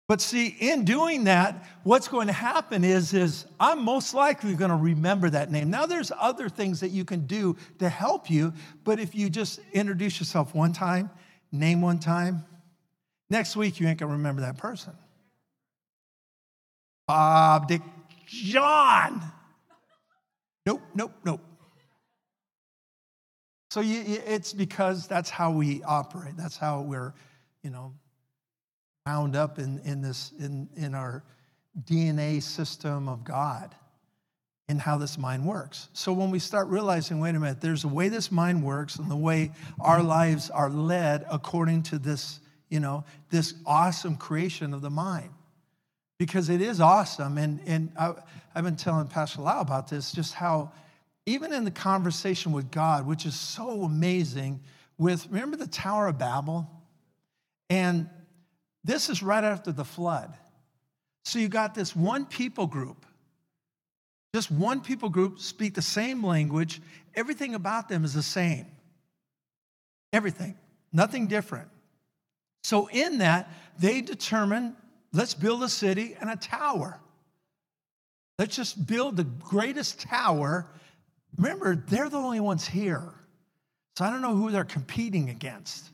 [0.08, 4.72] But see, in doing that, what's going to happen is, is I'm most likely going
[4.72, 5.70] to remember that name.
[5.70, 9.60] Now, there's other things that you can do to help you, but if you just
[9.72, 11.08] introduce yourself one time,
[11.52, 12.44] name one time,
[13.30, 14.92] next week you ain't going to remember that person.
[17.06, 17.82] Bob, Dick,
[18.26, 19.22] John.
[20.66, 21.40] Nope, nope, nope.
[23.70, 26.36] So you, it's because that's how we operate.
[26.36, 27.12] That's how we're,
[27.62, 27.92] you know,
[29.04, 31.24] bound up in, in this in, in our
[31.84, 33.74] DNA system of God
[34.68, 35.88] and how this mind works.
[35.92, 39.10] So when we start realizing, wait a minute, there's a way this mind works and
[39.10, 42.40] the way our lives are led according to this,
[42.74, 45.30] you know, this awesome creation of the mind
[46.18, 47.38] because it is awesome.
[47.38, 48.14] And, and I,
[48.52, 50.72] have been telling Pastor Lau about this, just how
[51.24, 54.60] even in the conversation with God, which is so amazing,
[54.98, 56.68] with remember the Tower of Babel?
[57.70, 58.10] And
[58.82, 60.34] this is right after the flood.
[61.24, 63.06] So you got this one people group,
[64.34, 66.82] just one people group speak the same language.
[67.14, 68.66] Everything about them is the same.
[70.12, 70.56] Everything,
[70.92, 71.68] nothing different.
[72.64, 73.48] So in that,
[73.78, 74.74] they determine
[75.14, 76.98] Let's build a city and a tower.
[78.36, 80.66] Let's just build the greatest tower.
[81.36, 83.14] Remember, they're the only ones here.
[83.96, 85.90] So I don't know who they're competing against.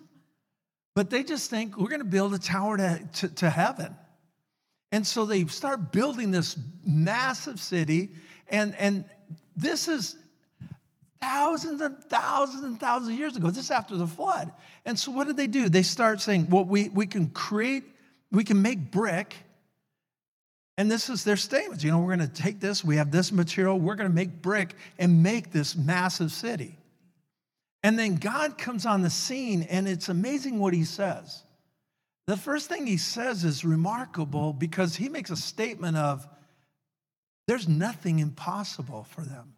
[0.96, 3.94] But they just think we're going to build a tower to, to, to heaven.
[4.90, 8.08] And so they start building this massive city.
[8.48, 9.04] And, and
[9.54, 10.16] this is
[11.20, 13.48] thousands and thousands and thousands of years ago.
[13.48, 14.50] This is after the flood.
[14.84, 15.68] And so what did they do?
[15.68, 17.84] They start saying, well, we, we can create
[18.32, 19.34] we can make brick.
[20.76, 21.84] And this is their statements.
[21.84, 24.40] You know, we're going to take this, we have this material, we're going to make
[24.40, 26.78] brick and make this massive city.
[27.82, 31.42] And then God comes on the scene, and it's amazing what he says.
[32.26, 36.26] The first thing he says is remarkable because he makes a statement of
[37.46, 39.54] there's nothing impossible for them.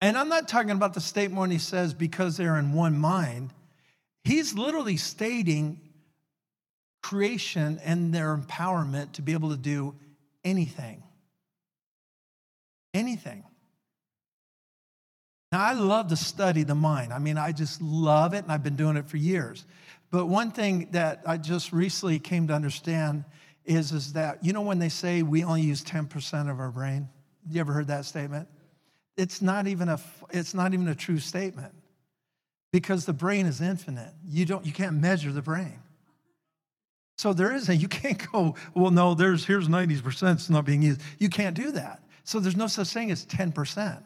[0.00, 3.52] And I'm not talking about the statement when he says because they're in one mind.
[4.24, 5.80] He's literally stating
[7.02, 9.94] creation and their empowerment to be able to do
[10.44, 11.02] anything.
[12.92, 13.44] Anything.
[15.52, 17.12] Now, I love to study the mind.
[17.12, 19.64] I mean, I just love it, and I've been doing it for years.
[20.10, 23.24] But one thing that I just recently came to understand
[23.64, 27.08] is, is that, you know, when they say we only use 10% of our brain?
[27.48, 28.48] You ever heard that statement?
[29.16, 29.98] It's not even a,
[30.30, 31.72] it's not even a true statement
[32.72, 34.12] because the brain is infinite.
[34.26, 35.78] You, don't, you can't measure the brain.
[37.18, 40.82] So there is a, you can't go, well, no, there's, here's 90%, it's not being
[40.82, 41.00] used.
[41.18, 42.02] You can't do that.
[42.24, 44.02] So there's no such thing as 10%.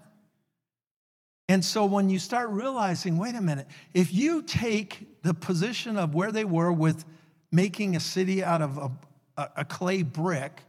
[1.49, 6.15] And so when you start realizing, wait a minute, if you take the position of
[6.15, 7.05] where they were with
[7.51, 8.91] making a city out of a,
[9.37, 10.63] a, a clay brick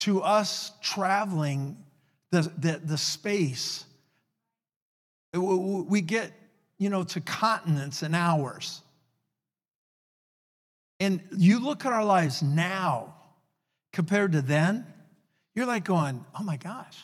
[0.00, 1.76] to us traveling
[2.30, 3.84] the, the, the space,
[5.34, 6.32] we get,
[6.78, 8.82] you know, to continents and hours.
[10.98, 13.14] And you look at our lives now
[13.92, 14.86] compared to then,
[15.54, 16.98] you're like going, oh my gosh.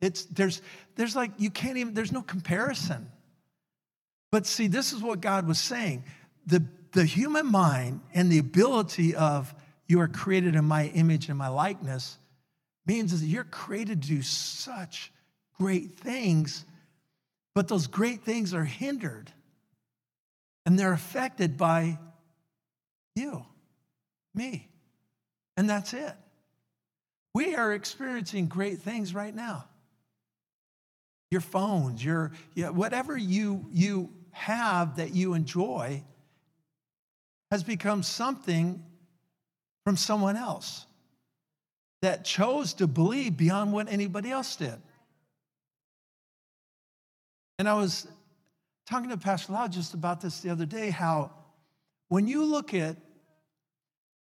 [0.00, 0.60] It's there's
[0.94, 3.10] there's like you can't even there's no comparison.
[4.30, 6.04] But see, this is what God was saying.
[6.46, 6.62] The
[6.92, 9.54] the human mind and the ability of
[9.86, 12.18] you are created in my image and my likeness
[12.86, 15.12] means that you're created to do such
[15.58, 16.64] great things,
[17.54, 19.32] but those great things are hindered
[20.64, 21.98] and they're affected by
[23.14, 23.44] you,
[24.34, 24.68] me.
[25.56, 26.12] And that's it.
[27.34, 29.66] We are experiencing great things right now.
[31.30, 36.02] Your phones, your yeah, whatever you you have that you enjoy
[37.50, 38.84] has become something
[39.84, 40.86] from someone else
[42.06, 44.76] that chose to believe beyond what anybody else did.
[47.58, 48.06] And I was
[48.88, 51.32] talking to Pastor Lau just about this the other day how
[52.06, 52.96] when you look at,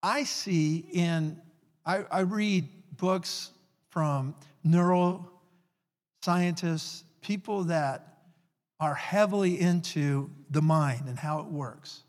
[0.03, 1.41] I see in,
[1.87, 3.53] I, I read books
[3.91, 4.35] from
[4.67, 8.17] neuroscientists, people that
[8.81, 12.03] are heavily into the mind and how it works.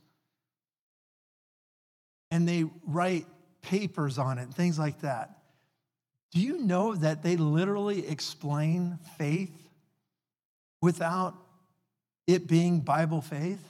[2.31, 3.27] And they write
[3.61, 5.37] papers on it, things like that.
[6.31, 9.51] Do you know that they literally explain faith
[10.81, 11.35] without
[12.25, 13.61] it being Bible faith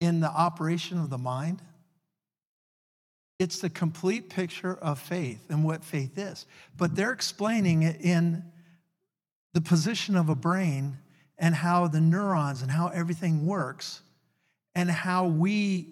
[0.00, 1.62] in the operation of the mind?
[3.38, 6.44] It's the complete picture of faith and what faith is.
[6.76, 8.44] But they're explaining it in
[9.54, 10.98] the position of a brain
[11.38, 14.02] and how the neurons and how everything works
[14.74, 15.88] and how we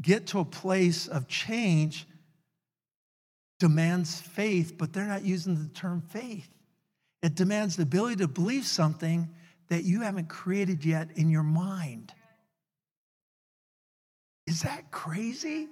[0.00, 2.06] get to a place of change
[3.62, 6.48] demands faith, but they're not using the term faith.
[7.22, 9.28] It demands the ability to believe something
[9.68, 12.12] that you haven't created yet in your mind.
[14.48, 15.68] Is that crazy?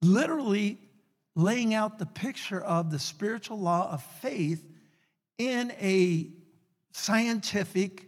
[0.00, 0.78] Literally
[1.34, 4.64] laying out the picture of the spiritual law of faith
[5.38, 6.28] in a
[6.92, 8.06] scientific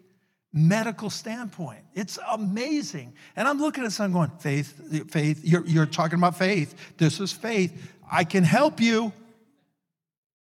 [0.52, 1.80] medical standpoint.
[1.94, 3.12] It's amazing.
[3.34, 6.76] And I'm looking at something going, faith, faith, you're, you're talking about faith.
[6.96, 7.90] This is faith.
[8.14, 9.12] I can help you.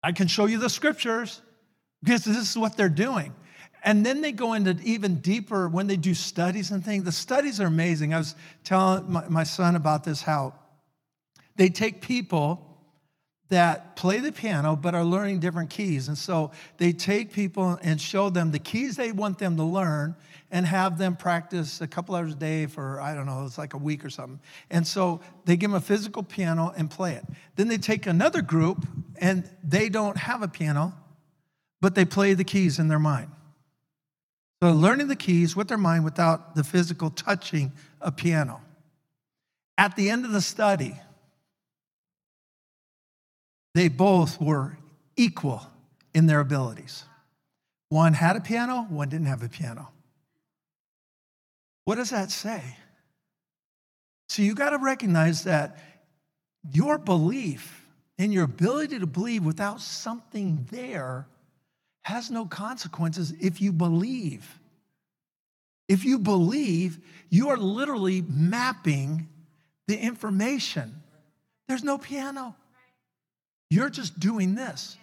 [0.04, 1.42] I can show you the scriptures
[2.04, 3.34] because this is what they're doing.
[3.84, 7.04] And then they go into even deeper when they do studies and things.
[7.04, 8.14] The studies are amazing.
[8.14, 10.54] I was telling my, son about this how
[11.56, 12.67] they take people
[13.50, 16.08] that play the piano but are learning different keys.
[16.08, 20.16] And so they take people and show them the keys they want them to learn
[20.52, 23.74] and have them practice a couple hours a day for, I don't know, it's like
[23.74, 24.40] a week or something.
[24.70, 27.26] And so they give them a physical piano and play it.
[27.56, 28.86] Then they take another group
[29.18, 30.94] and they don't have a piano,
[31.82, 33.32] but they play the keys in their mind.
[34.62, 38.62] So learning the keys with their mind without the physical touching a piano.
[39.78, 40.96] At the end of the study,
[43.78, 44.78] they both were
[45.16, 45.66] equal
[46.14, 47.04] in their abilities.
[47.90, 49.90] One had a piano, one didn't have a piano.
[51.86, 52.62] What does that say?
[54.30, 55.78] So you got to recognize that
[56.72, 57.86] your belief
[58.18, 61.28] and your ability to believe without something there
[62.02, 64.60] has no consequences if you believe.
[65.88, 67.00] If you believe,
[67.30, 69.30] you are literally mapping
[69.88, 71.02] the information.
[71.68, 72.56] There's no piano.
[73.70, 74.98] You're just doing this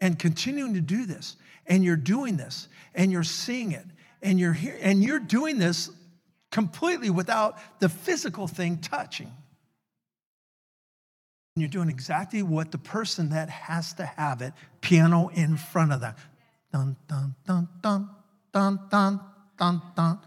[0.00, 3.84] and continuing to do this, and you're doing this, and you're seeing it,
[4.22, 5.90] and you're here, and you're doing this
[6.50, 9.32] completely without the physical thing touching.
[11.56, 15.92] And you're doing exactly what the person that has to have it, piano in front
[15.92, 16.14] of them.
[16.72, 18.08] Dun, dun, dun, dun,
[18.52, 19.20] dun, dun,
[19.58, 20.18] dun, dun.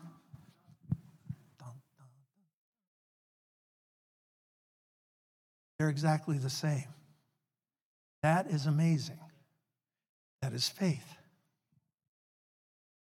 [5.80, 6.86] They're exactly the same.
[8.24, 9.19] That is amazing.
[10.41, 11.15] That is faith.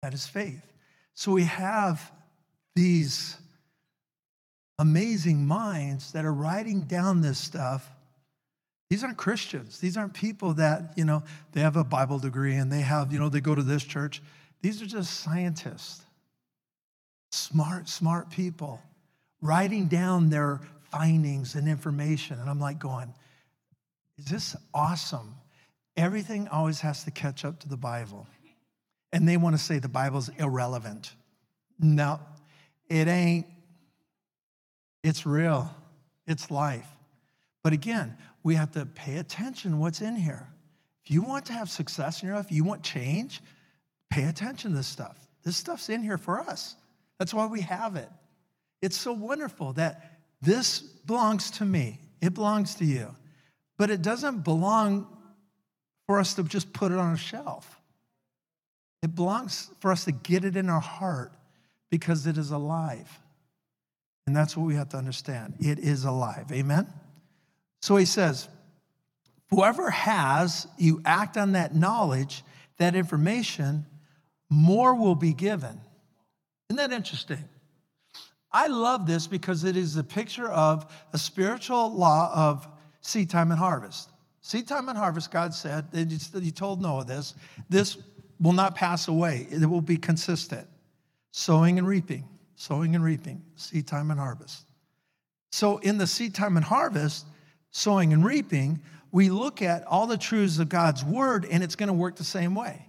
[0.02, 0.62] That is faith.
[1.14, 2.12] So we have
[2.74, 3.36] these
[4.78, 7.90] amazing minds that are writing down this stuff.
[8.90, 9.78] These aren't Christians.
[9.78, 13.18] These aren't people that, you know, they have a Bible degree and they have, you
[13.18, 14.22] know, they go to this church.
[14.60, 16.02] These are just scientists,
[17.32, 18.80] smart, smart people
[19.40, 22.38] writing down their findings and information.
[22.38, 23.12] And I'm like going,
[24.18, 25.34] is this awesome?
[25.96, 28.26] Everything always has to catch up to the Bible.
[29.12, 31.14] And they want to say the Bible's irrelevant.
[31.78, 32.20] No,
[32.88, 33.46] it ain't.
[35.02, 35.70] It's real,
[36.26, 36.88] it's life.
[37.62, 40.48] But again, we have to pay attention what's in here.
[41.04, 43.40] If you want to have success in your life, you want change,
[44.10, 45.16] pay attention to this stuff.
[45.44, 46.74] This stuff's in here for us.
[47.18, 48.08] That's why we have it.
[48.82, 53.14] It's so wonderful that this belongs to me, it belongs to you.
[53.78, 55.06] But it doesn't belong
[56.06, 57.80] for us to just put it on a shelf.
[59.02, 61.32] It belongs for us to get it in our heart
[61.90, 63.20] because it is alive.
[64.26, 65.54] And that's what we have to understand.
[65.60, 66.50] It is alive.
[66.50, 66.86] Amen?
[67.82, 68.48] So he says,
[69.50, 72.42] whoever has, you act on that knowledge,
[72.78, 73.86] that information,
[74.50, 75.80] more will be given.
[76.68, 77.44] Isn't that interesting?
[78.50, 82.66] I love this because it is a picture of a spiritual law of
[83.06, 84.10] seed time and harvest.
[84.42, 87.34] Seed time and harvest, God said, He told Noah this,
[87.68, 87.98] this
[88.40, 90.66] will not pass away, it will be consistent.
[91.32, 94.64] Sowing and reaping, sowing and reaping, seed time and harvest.
[95.52, 97.26] So, in the seed time and harvest,
[97.70, 98.80] sowing and reaping,
[99.12, 102.24] we look at all the truths of God's word and it's going to work the
[102.24, 102.82] same way.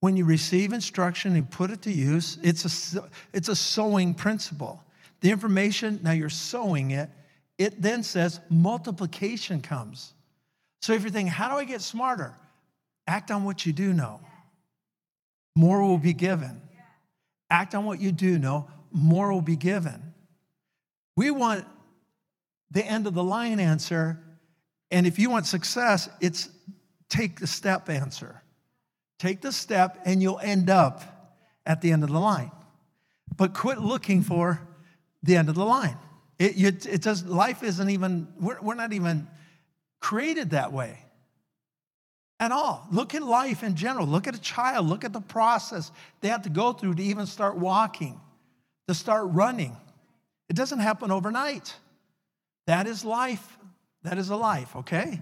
[0.00, 4.84] when you receive instruction and put it to use, it's a, it's a sowing principle.
[5.20, 7.08] The information, now you're sowing it,
[7.58, 10.12] it then says multiplication comes.
[10.82, 12.34] So if you're thinking, how do I get smarter?
[13.06, 14.20] Act on what you do know.
[15.54, 16.60] More will be given.
[17.50, 20.14] Act on what you do know, more will be given.
[21.16, 21.64] We want
[22.70, 24.20] the end of the line answer,
[24.90, 26.48] and if you want success, it's
[27.08, 28.42] take the step answer.
[29.18, 32.50] Take the step, and you'll end up at the end of the line.
[33.36, 34.60] But quit looking for
[35.22, 35.96] the end of the line.
[36.38, 39.26] It, it, it does, life isn't even, we're, we're not even
[40.00, 40.98] created that way
[42.38, 42.86] at all.
[42.90, 44.06] Look at life in general.
[44.06, 44.86] Look at a child.
[44.86, 48.20] Look at the process they have to go through to even start walking,
[48.88, 49.76] to start running.
[50.48, 51.74] It doesn't happen overnight.
[52.66, 53.58] That is life.
[54.02, 55.20] That is a life, okay?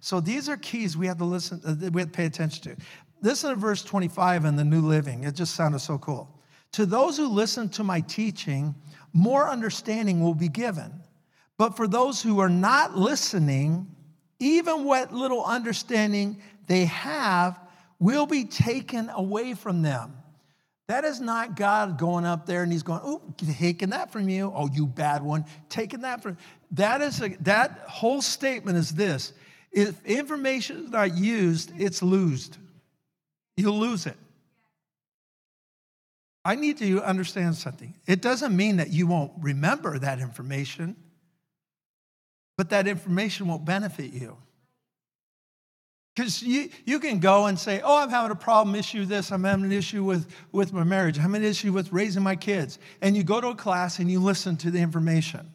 [0.00, 2.82] So these are keys we have to listen, uh, we have to pay attention to.
[3.22, 5.24] Listen to verse 25 in the New Living.
[5.24, 6.39] It just sounded so cool.
[6.72, 8.74] To those who listen to my teaching,
[9.12, 10.92] more understanding will be given.
[11.58, 13.94] But for those who are not listening,
[14.38, 17.60] even what little understanding they have
[17.98, 20.14] will be taken away from them.
[20.88, 23.22] That is not God going up there and he's going, oh,
[23.58, 24.52] taking that from you.
[24.52, 26.36] Oh, you bad one, taking that from
[26.72, 29.32] that is a, that whole statement is this.
[29.70, 32.58] If information is not used, it's lost.
[33.56, 34.16] You'll lose it.
[36.44, 37.94] I need to understand something.
[38.06, 40.96] It doesn't mean that you won't remember that information,
[42.56, 44.36] but that information won't benefit you.
[46.16, 49.44] Because you, you can go and say, Oh, I'm having a problem, issue this, I'm
[49.44, 52.78] having an issue with, with my marriage, I'm having an issue with raising my kids.
[53.00, 55.50] And you go to a class and you listen to the information.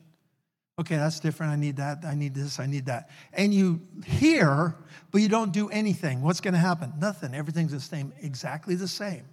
[0.80, 1.54] Okay, that's different.
[1.54, 2.04] I need that.
[2.04, 2.60] I need this.
[2.60, 3.10] I need that.
[3.32, 4.76] And you hear,
[5.12, 6.22] but you don't do anything.
[6.22, 6.94] What's going to happen?
[7.00, 7.34] Nothing.
[7.34, 9.24] Everything's the same, exactly the same.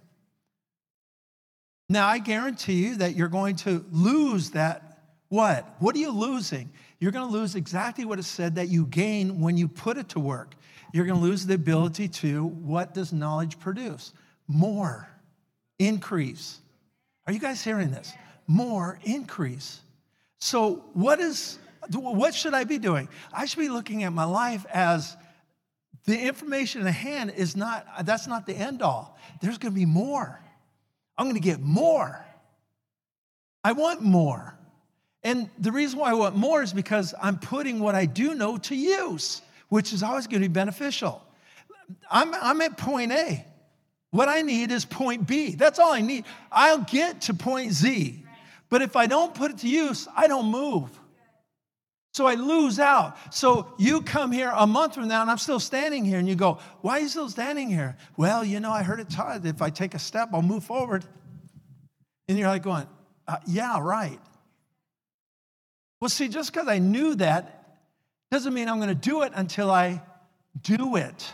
[1.93, 4.97] Now, I guarantee you that you're going to lose that.
[5.29, 5.75] What?
[5.77, 6.71] What are you losing?
[6.99, 10.09] You're going to lose exactly what it said that you gain when you put it
[10.09, 10.55] to work.
[10.91, 14.11] You're going to lose the ability to what does knowledge produce?
[14.47, 15.07] More,
[15.77, 16.57] increase.
[17.27, 18.11] Are you guys hearing this?
[18.47, 19.79] More, increase.
[20.39, 21.59] So, what is
[21.91, 23.07] what should I be doing?
[23.31, 25.15] I should be looking at my life as
[26.05, 29.15] the information in hand is not that's not the end all.
[29.41, 30.42] There's going to be more.
[31.17, 32.23] I'm going to get more.
[33.63, 34.57] I want more.
[35.23, 38.57] And the reason why I want more is because I'm putting what I do know
[38.57, 39.41] to use
[39.73, 41.19] which is always going to be beneficial.
[42.11, 43.43] I'm, I'm at point A.
[44.11, 45.55] What I need is point B.
[45.55, 46.25] That's all I need.
[46.51, 48.23] I'll get to point Z.
[48.69, 50.91] But if I don't put it to use, I don't move.
[52.13, 53.17] So I lose out.
[53.33, 56.35] So you come here a month from now and I'm still standing here and you
[56.35, 57.97] go, Why are you still standing here?
[58.17, 61.03] Well, you know, I heard it taught if I take a step, I'll move forward.
[62.27, 62.85] And you're like going,
[63.27, 64.19] uh, Yeah, right.
[65.99, 67.79] Well, see, just because I knew that
[68.29, 70.01] doesn't mean I'm going to do it until I
[70.61, 71.31] do it.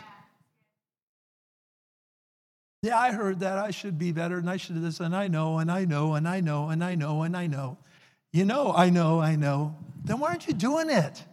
[2.82, 5.28] Yeah, I heard that I should be better and I should do this, and I
[5.28, 7.76] know, and I know, and I know, and I know, and I know.
[8.32, 9.74] You know, I know, I know.
[10.04, 11.24] Then why aren't you doing it?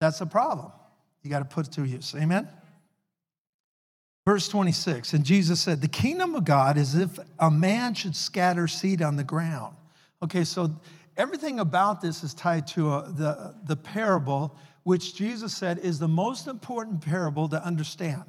[0.00, 0.72] That's the problem.
[1.22, 2.14] You got to put it to use.
[2.16, 2.48] Amen?
[4.24, 8.68] Verse 26, and Jesus said, The kingdom of God is if a man should scatter
[8.68, 9.74] seed on the ground.
[10.22, 10.76] Okay, so
[11.16, 16.06] everything about this is tied to a, the, the parable, which Jesus said is the
[16.06, 18.22] most important parable to understand.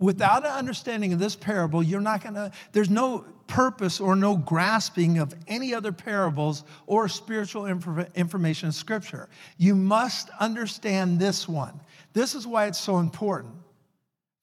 [0.00, 5.18] Without an understanding of this parable, you're not gonna, there's no purpose or no grasping
[5.18, 9.28] of any other parables or spiritual inf- information in Scripture.
[9.58, 11.78] You must understand this one.
[12.14, 13.54] This is why it's so important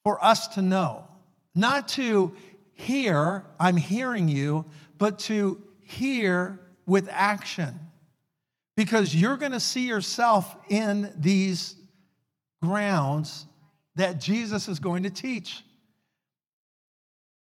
[0.04, 1.08] for us to know,
[1.56, 2.34] not to
[2.74, 4.64] hear, I'm hearing you,
[5.00, 7.80] but to hear with action
[8.76, 11.76] because you're going to see yourself in these
[12.62, 13.47] grounds
[13.98, 15.64] that Jesus is going to teach.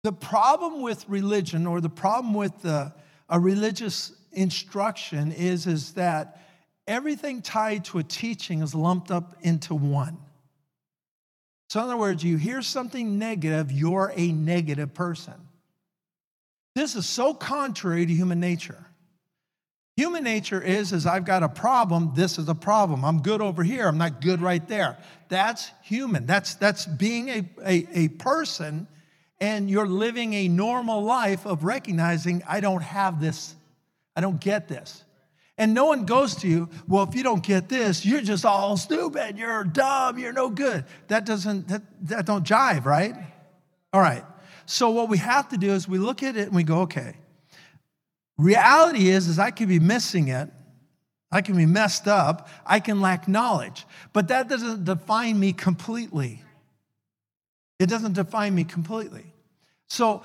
[0.02, 2.92] The problem with religion or the problem with the,
[3.28, 6.40] a religious instruction is, is that
[6.86, 10.18] everything tied to a teaching is lumped up into one.
[11.68, 15.34] So, in other words, you hear something negative, you're a negative person.
[16.74, 18.86] This is so contrary to human nature.
[19.97, 23.03] Human nature is, is I've got a problem, this is a problem.
[23.03, 24.99] I'm good over here, I'm not good right there.
[25.28, 26.26] That's human.
[26.26, 28.88] That's, that's being a, a, a person
[29.40, 33.55] and you're living a normal life of recognizing, I don't have this,
[34.14, 35.03] I don't get this.
[35.59, 38.76] And no one goes to you, well, if you don't get this, you're just all
[38.76, 40.84] stupid, you're dumb, you're no good.
[41.09, 43.14] That doesn't, that, that don't jive, right?
[43.94, 44.24] All right.
[44.66, 47.16] So what we have to do is we look at it and we go, okay.
[48.39, 50.51] Reality is, is I could be missing it.
[51.32, 52.49] I can be messed up.
[52.64, 53.87] I can lack knowledge.
[54.12, 56.43] But that doesn't define me completely.
[57.78, 59.24] It doesn't define me completely.
[59.89, 60.22] So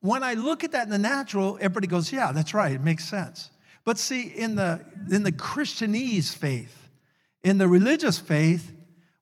[0.00, 2.72] when I look at that in the natural, everybody goes, yeah, that's right.
[2.72, 3.50] It makes sense.
[3.84, 6.88] But see, in the, in the Christianese faith,
[7.42, 8.72] in the religious faith,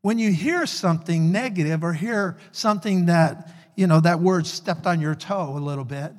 [0.02, 5.00] when you hear something negative or hear something that, you know, that word stepped on
[5.00, 6.12] your toe a little bit,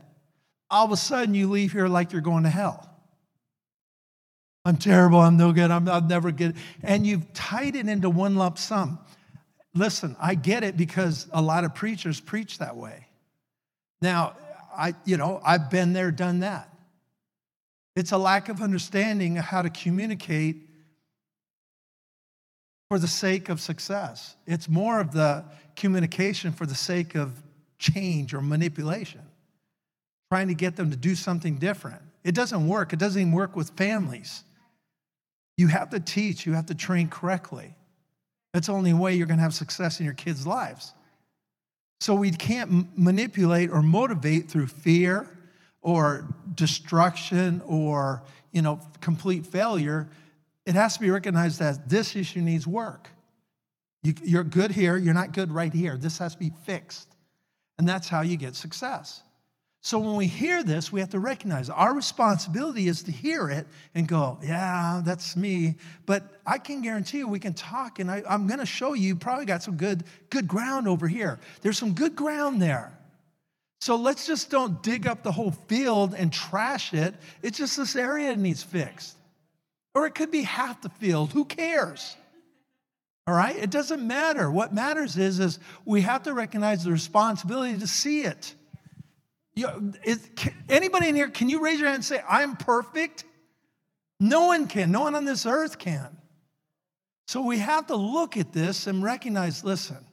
[0.73, 2.89] all of a sudden you leave here like you're going to hell.
[4.65, 8.35] I'm terrible, I'm no good, I'm, I'll never get And you've tied it into one
[8.35, 8.97] lump sum.
[9.75, 13.07] Listen, I get it because a lot of preachers preach that way.
[14.01, 14.35] Now,
[14.75, 16.69] I, you know, I've been there, done that.
[17.95, 20.69] It's a lack of understanding of how to communicate
[22.89, 24.35] for the sake of success.
[24.47, 25.45] It's more of the
[25.75, 27.31] communication for the sake of
[27.77, 29.21] change or manipulation,
[30.33, 32.01] trying to get them to do something different.
[32.23, 32.91] It doesn't work.
[32.91, 34.43] It doesn't even work with families.
[35.57, 37.75] You have to teach, you have to train correctly.
[38.51, 40.91] That's the only way you're going to have success in your kids' lives.
[42.01, 45.29] So we can't manipulate or motivate through fear
[45.83, 50.09] or destruction or you know complete failure.
[50.65, 53.07] It has to be recognized that this issue needs work.
[54.01, 55.95] You, you're good here, you're not good right here.
[55.95, 57.07] This has to be fixed.
[57.77, 59.21] And that's how you get success.
[59.85, 63.67] So when we hear this, we have to recognize our responsibility is to hear it
[63.93, 65.75] and go, yeah, that's me.
[66.05, 69.15] But I can guarantee you we can talk, and I, am to show you, you
[69.17, 71.37] probably got some good, good ground over here.
[71.61, 72.97] There's some good ground there.
[73.81, 77.13] So let's just don't dig up the whole field and trash it.
[77.41, 79.17] It's just this area that needs fixed.
[79.93, 81.33] Or it could be half the field.
[81.33, 82.15] Who cares?
[83.27, 83.57] All right?
[83.57, 84.49] It doesn't matter.
[84.49, 88.55] What matters is, is we have to recognize the responsibility to see it.
[89.55, 93.23] You, is, can, anybody in here, can you raise your hand and say, I'm perfect?
[94.19, 94.91] No one can.
[94.91, 96.17] No one on this earth can.
[97.27, 100.05] So we have to look at this and recognize listen,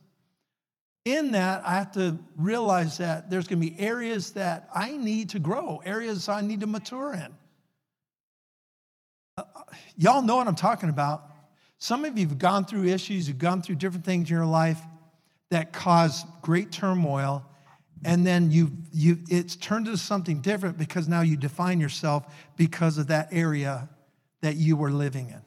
[1.05, 5.31] in that, I have to realize that there's going to be areas that I need
[5.31, 7.35] to grow, areas I need to mature in.
[9.39, 9.45] Uh,
[9.97, 11.25] y'all know what I'm talking about.
[11.79, 14.81] Some of you have gone through issues, you've gone through different things in your life
[15.51, 17.45] that cause great turmoil
[18.05, 22.99] and then you you it's turned into something different because now you define yourself because
[22.99, 23.89] of that area
[24.41, 25.43] that you were living in.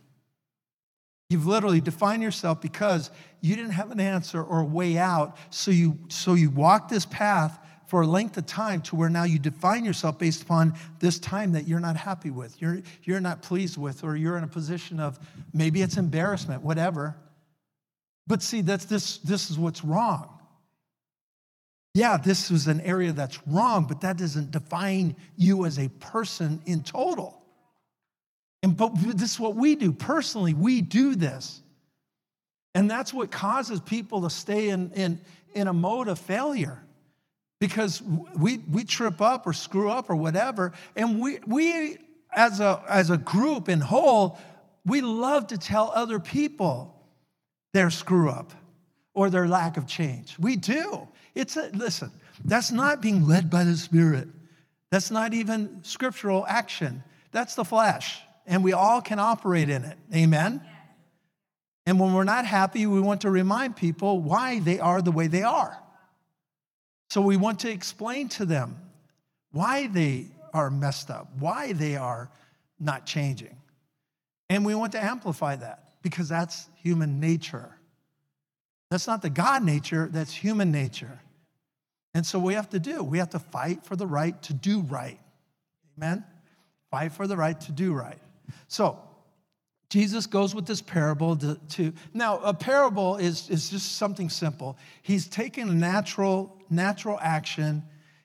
[1.29, 3.09] You've literally defined yourself because
[3.41, 5.35] you didn't have an answer or a way out.
[5.49, 9.23] So you so you walk this path for a length of time to where now
[9.23, 13.41] you define yourself based upon this time that you're not happy with you're you're not
[13.41, 15.19] pleased with or you're in a position of
[15.53, 17.15] maybe it's embarrassment whatever.
[18.27, 20.39] But see that's this this is what's wrong
[21.93, 26.61] yeah, this was an area that's wrong, but that doesn't define you as a person
[26.65, 27.39] in total.
[28.63, 30.53] And but this is what we do personally.
[30.53, 31.61] We do this.
[32.73, 35.21] And that's what causes people to stay in, in,
[35.53, 36.81] in a mode of failure.
[37.59, 40.73] Because we, we trip up or screw up or whatever.
[40.95, 41.97] And we, we
[42.31, 44.39] as, a, as a group in whole,
[44.85, 46.99] we love to tell other people
[47.73, 48.51] their screw up
[49.13, 50.35] or their lack of change.
[50.39, 51.07] We do.
[51.35, 52.11] It's a, listen,
[52.45, 54.27] that's not being led by the Spirit.
[54.91, 57.03] That's not even scriptural action.
[57.31, 58.21] That's the flesh.
[58.45, 59.97] And we all can operate in it.
[60.13, 60.61] Amen?
[61.85, 65.27] And when we're not happy, we want to remind people why they are the way
[65.27, 65.77] they are.
[67.09, 68.77] So we want to explain to them
[69.51, 72.29] why they are messed up, why they are
[72.79, 73.55] not changing.
[74.49, 77.75] And we want to amplify that because that's human nature.
[78.93, 81.19] That's not the God nature, that's human nature.
[82.13, 84.81] And so we have to do, we have to fight for the right to do
[84.81, 85.19] right.
[85.97, 86.23] Amen?
[86.91, 88.19] Fight for the right to do right.
[88.67, 88.99] So
[89.89, 94.77] Jesus goes with this parable to, to now a parable is, is just something simple.
[95.01, 97.81] He's taking a natural, natural action,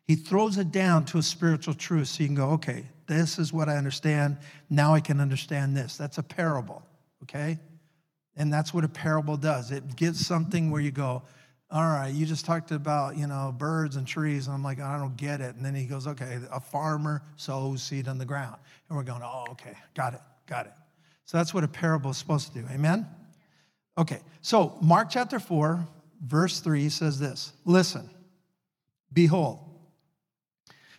[0.06, 3.54] he throws it down to a spiritual truth so you can go, okay, this is
[3.54, 4.36] what I understand.
[4.68, 5.96] Now I can understand this.
[5.96, 6.82] That's a parable,
[7.22, 7.58] okay?
[8.38, 9.72] And that's what a parable does.
[9.72, 11.22] It gives something where you go,
[11.70, 14.46] all right, you just talked about, you know, birds and trees.
[14.46, 15.56] And I'm like, I don't get it.
[15.56, 18.56] And then he goes, okay, a farmer sows seed on the ground.
[18.88, 20.72] And we're going, oh, okay, got it, got it.
[21.26, 22.66] So that's what a parable is supposed to do.
[22.72, 23.06] Amen?
[23.98, 25.86] Okay, so Mark chapter 4,
[26.24, 28.08] verse 3 says this Listen,
[29.12, 29.58] behold.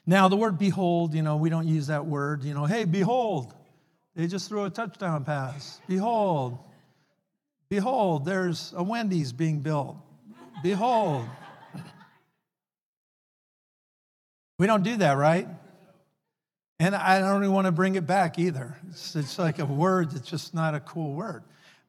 [0.05, 3.53] Now, the word behold, you know, we don't use that word, you know, hey, behold.
[4.15, 5.79] They just threw a touchdown pass.
[5.87, 6.57] Behold.
[7.69, 9.95] Behold, there's a Wendy's being built.
[10.63, 11.25] Behold.
[14.57, 15.47] We don't do that, right?
[16.79, 18.77] And I don't even want to bring it back either.
[18.89, 21.43] It's, it's like a word that's just not a cool word.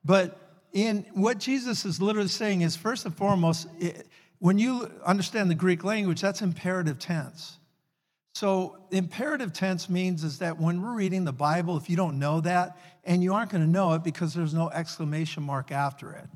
[0.05, 0.39] But
[0.73, 4.07] in what Jesus is literally saying is first and foremost, it,
[4.39, 7.59] when you understand the Greek language, that's imperative tense.
[8.35, 12.41] So imperative tense means is that when we're reading the Bible, if you don't know
[12.41, 16.27] that, and you aren't going to know it because there's no exclamation mark after it.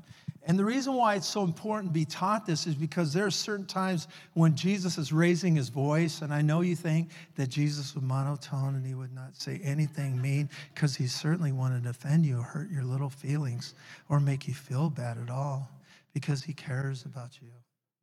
[0.47, 3.31] And the reason why it's so important to be taught this is because there are
[3.31, 7.95] certain times when Jesus is raising his voice, and I know you think that Jesus
[7.95, 12.27] was monotone and he would not say anything mean because he certainly wanted to offend
[12.27, 13.73] you hurt your little feelings
[14.07, 15.67] or make you feel bad at all
[16.13, 17.49] because he cares about you,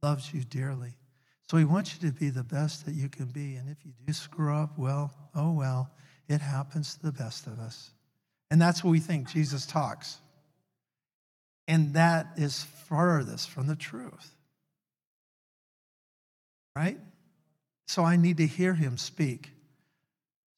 [0.03, 0.95] loves you dearly.
[1.49, 3.55] So he wants you to be the best that you can be.
[3.55, 5.91] And if you do screw up, well, oh well,
[6.29, 7.93] it happens to the best of us.
[8.53, 10.19] And that's what we think Jesus talks.
[11.67, 14.37] And that is furthest from the truth.
[16.77, 16.99] Right?
[17.87, 19.49] So I need to hear him speak.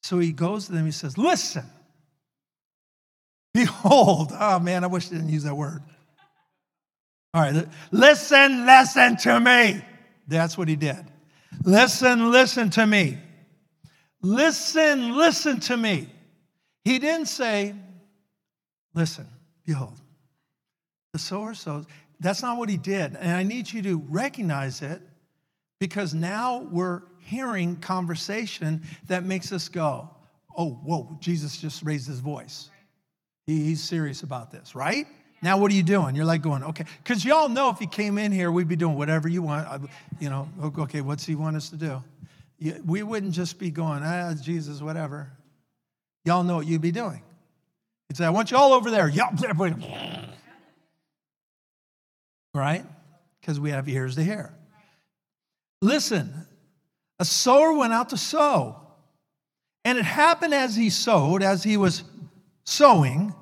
[0.03, 1.63] So he goes to them, he says, Listen,
[3.53, 4.33] behold.
[4.37, 5.81] Oh man, I wish I didn't use that word.
[7.33, 9.81] All right, listen, listen to me.
[10.27, 10.97] That's what he did.
[11.63, 13.19] Listen, listen to me.
[14.21, 16.09] Listen, listen to me.
[16.83, 17.73] He didn't say,
[18.95, 19.27] Listen,
[19.65, 19.99] behold,
[21.13, 21.85] the sower sows.
[22.19, 23.15] That's not what he did.
[23.15, 25.01] And I need you to recognize it
[25.79, 30.09] because now we're hearing conversation that makes us go,
[30.57, 32.69] oh, whoa, Jesus just raised his voice.
[33.45, 35.05] He's serious about this, right?
[35.41, 36.15] Now, what are you doing?
[36.15, 38.95] You're like going, okay, because y'all know if he came in here, we'd be doing
[38.95, 39.89] whatever you want.
[40.19, 42.03] You know, okay, what's he want us to do?
[42.85, 45.29] We wouldn't just be going, ah, Jesus, whatever.
[46.23, 47.21] Y'all know what you'd be doing.
[48.15, 49.09] Say, I want you all over there.
[49.09, 49.29] Y'all,
[52.53, 52.85] right?
[53.41, 54.53] Because we have ears to hear.
[55.81, 56.33] Listen,
[57.19, 58.79] a sower went out to sow.
[59.83, 62.03] And it happened as he sowed, as he was
[62.63, 63.35] sowing,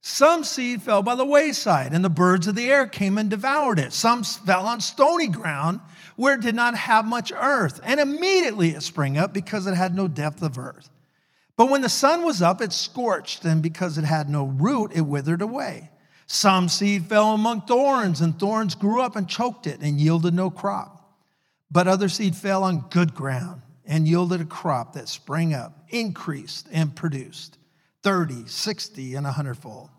[0.00, 3.80] some seed fell by the wayside, and the birds of the air came and devoured
[3.80, 3.92] it.
[3.92, 5.80] Some fell on stony ground
[6.14, 9.94] where it did not have much earth, and immediately it sprang up because it had
[9.94, 10.88] no depth of earth.
[11.56, 15.02] But when the sun was up, it scorched, and because it had no root, it
[15.02, 15.90] withered away.
[16.26, 20.50] Some seed fell among thorns, and thorns grew up and choked it and yielded no
[20.50, 21.18] crop.
[21.70, 26.68] But other seed fell on good ground and yielded a crop that sprang up, increased,
[26.72, 27.58] and produced
[28.02, 29.90] 30, 60, and a hundredfold.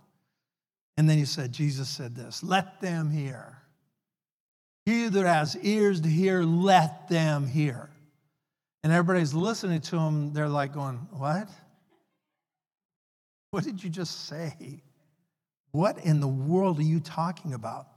[0.97, 3.57] And then he said, Jesus said this let them hear.
[4.85, 7.89] He that has ears to hear, let them hear.
[8.85, 10.31] And everybody's listening to him.
[10.31, 11.49] They're like going, What?
[13.49, 14.83] What did you just say?
[15.71, 17.87] What in the world are you talking about?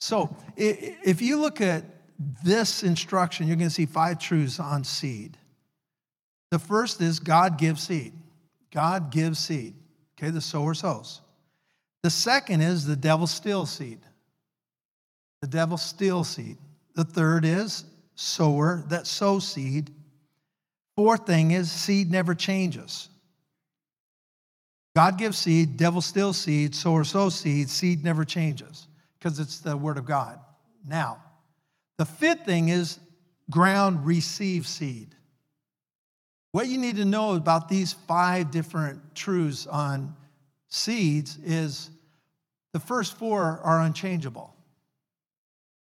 [0.00, 1.84] So, if you look at
[2.44, 5.38] this instruction, you're going to see five truths on seed.
[6.50, 8.12] The first is God gives seed.
[8.70, 9.72] God gives seed.
[10.18, 11.22] Okay, the sower sows.
[12.02, 14.00] The second is the devil steals seed.
[15.40, 16.58] The devil steals seed.
[16.96, 19.90] The third is sower that sows seed.
[20.96, 23.08] Fourth thing is seed never changes.
[24.94, 28.86] God gives seed, devil steals seed, sower sows seed, seed never changes
[29.18, 30.38] because it's the word of God.
[30.86, 31.20] Now,
[31.98, 33.00] the fifth thing is
[33.50, 35.14] ground receives seed.
[36.52, 40.14] What you need to know about these five different truths on
[40.68, 41.90] seeds is
[42.72, 44.54] the first four are unchangeable.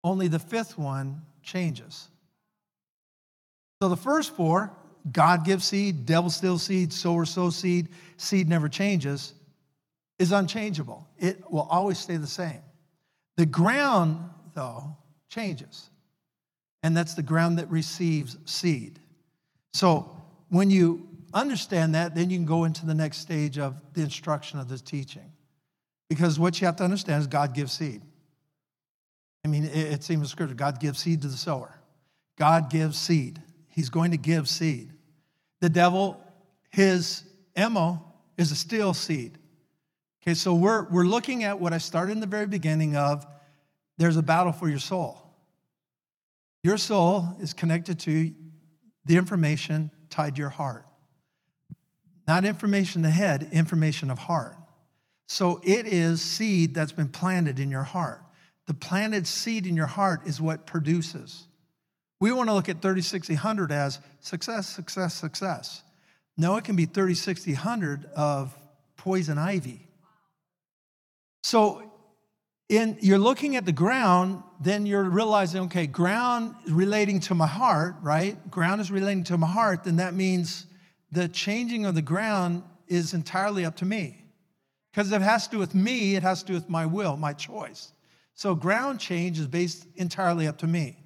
[0.06, 2.08] Only the fifth one changes.
[3.82, 4.72] So the first four
[5.12, 9.34] God gives seed, devil steals seed, sower sows seed, seed never changes,
[10.20, 11.08] is unchangeable.
[11.18, 12.62] It will always stay the same.
[13.36, 14.96] The ground, though,
[15.30, 15.90] changes.
[16.84, 19.00] And that's the ground that receives seed.
[19.74, 20.10] So
[20.50, 24.60] when you understand that, then you can go into the next stage of the instruction
[24.60, 25.32] of this teaching.
[26.10, 28.02] Because what you have to understand is God gives seed.
[29.44, 31.78] I mean, it's even scripture God gives seed to the sower,
[32.38, 33.42] God gives seed.
[33.74, 34.92] He's going to give seed.
[35.60, 36.22] The devil,
[36.70, 37.24] his
[37.58, 38.04] MO
[38.38, 39.38] is a steal seed.
[40.22, 43.26] Okay, so we're, we're looking at what I started in the very beginning of
[43.98, 45.18] there's a battle for your soul.
[46.64, 48.32] Your soul is connected to
[49.06, 50.86] the information tied to your heart.
[52.28, 54.56] Not information the head, information of heart.
[55.28, 58.22] So it is seed that's been planted in your heart.
[58.68, 61.48] The planted seed in your heart is what produces.
[62.24, 65.84] We want to look at 30, 60, 100 as success, success, success.
[66.38, 68.58] No, it can be 30, 60, 100 of
[68.96, 69.86] poison ivy.
[71.44, 71.84] So
[72.70, 77.96] in, you're looking at the ground, then you're realizing, okay, ground relating to my heart,
[78.02, 78.38] right?
[78.50, 80.66] Ground is relating to my heart, then that means
[81.12, 84.24] the changing of the ground is entirely up to me.
[84.94, 87.34] Because it has to do with me, it has to do with my will, my
[87.34, 87.92] choice.
[88.34, 91.03] So ground change is based entirely up to me.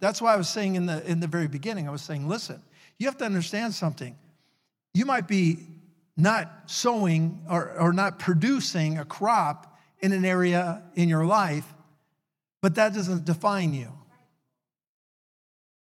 [0.00, 2.62] That's why I was saying in the, in the very beginning, I was saying, listen,
[2.98, 4.16] you have to understand something.
[4.94, 5.58] You might be
[6.16, 11.66] not sowing or, or not producing a crop in an area in your life,
[12.60, 13.92] but that doesn't define you.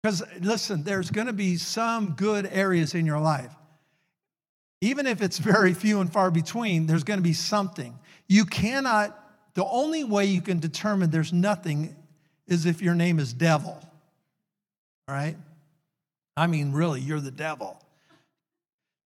[0.02, 3.54] Because listen, there's going to be some good areas in your life.
[4.80, 7.98] Even if it's very few and far between, there's going to be something.
[8.28, 9.18] You cannot,
[9.54, 11.96] the only way you can determine there's nothing
[12.46, 13.78] is if your name is devil.
[15.08, 15.36] All right?
[16.36, 17.80] I mean, really, you're the devil.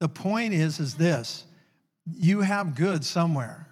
[0.00, 1.44] The point is, is this
[2.12, 3.66] you have good somewhere.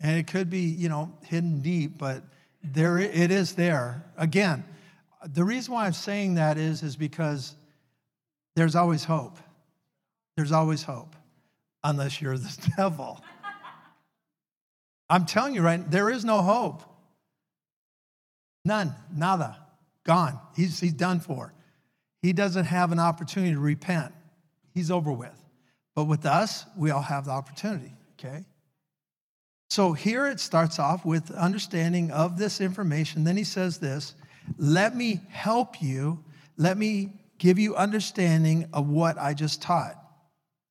[0.00, 2.22] And it could be, you know, hidden deep, but
[2.62, 4.04] there it is there.
[4.16, 4.64] Again,
[5.26, 7.54] the reason why I'm saying that is, is because
[8.54, 9.38] there's always hope.
[10.36, 11.16] There's always hope,
[11.82, 13.22] unless you're the devil.
[15.08, 15.88] I'm telling you, right?
[15.90, 16.82] There is no hope.
[18.64, 19.58] None, nada,
[20.04, 20.38] gone.
[20.56, 21.52] He's, he's done for.
[22.22, 24.12] He doesn't have an opportunity to repent.
[24.72, 25.38] He's over with.
[25.94, 28.44] But with us, we all have the opportunity, okay?
[29.70, 33.24] So here it starts off with understanding of this information.
[33.24, 34.14] Then he says this
[34.58, 36.22] let me help you,
[36.56, 39.96] let me give you understanding of what I just taught.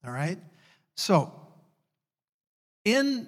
[0.05, 0.37] All right?
[0.95, 1.33] So,
[2.85, 3.27] in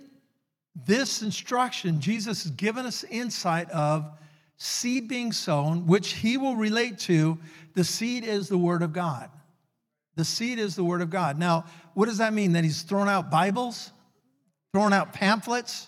[0.86, 4.12] this instruction, Jesus has given us insight of
[4.58, 7.38] seed being sown, which he will relate to.
[7.74, 9.30] The seed is the word of God.
[10.16, 11.38] The seed is the word of God.
[11.38, 12.54] Now, what does that mean?
[12.54, 13.92] That he's thrown out Bibles?
[14.76, 15.88] thrown out pamphlets.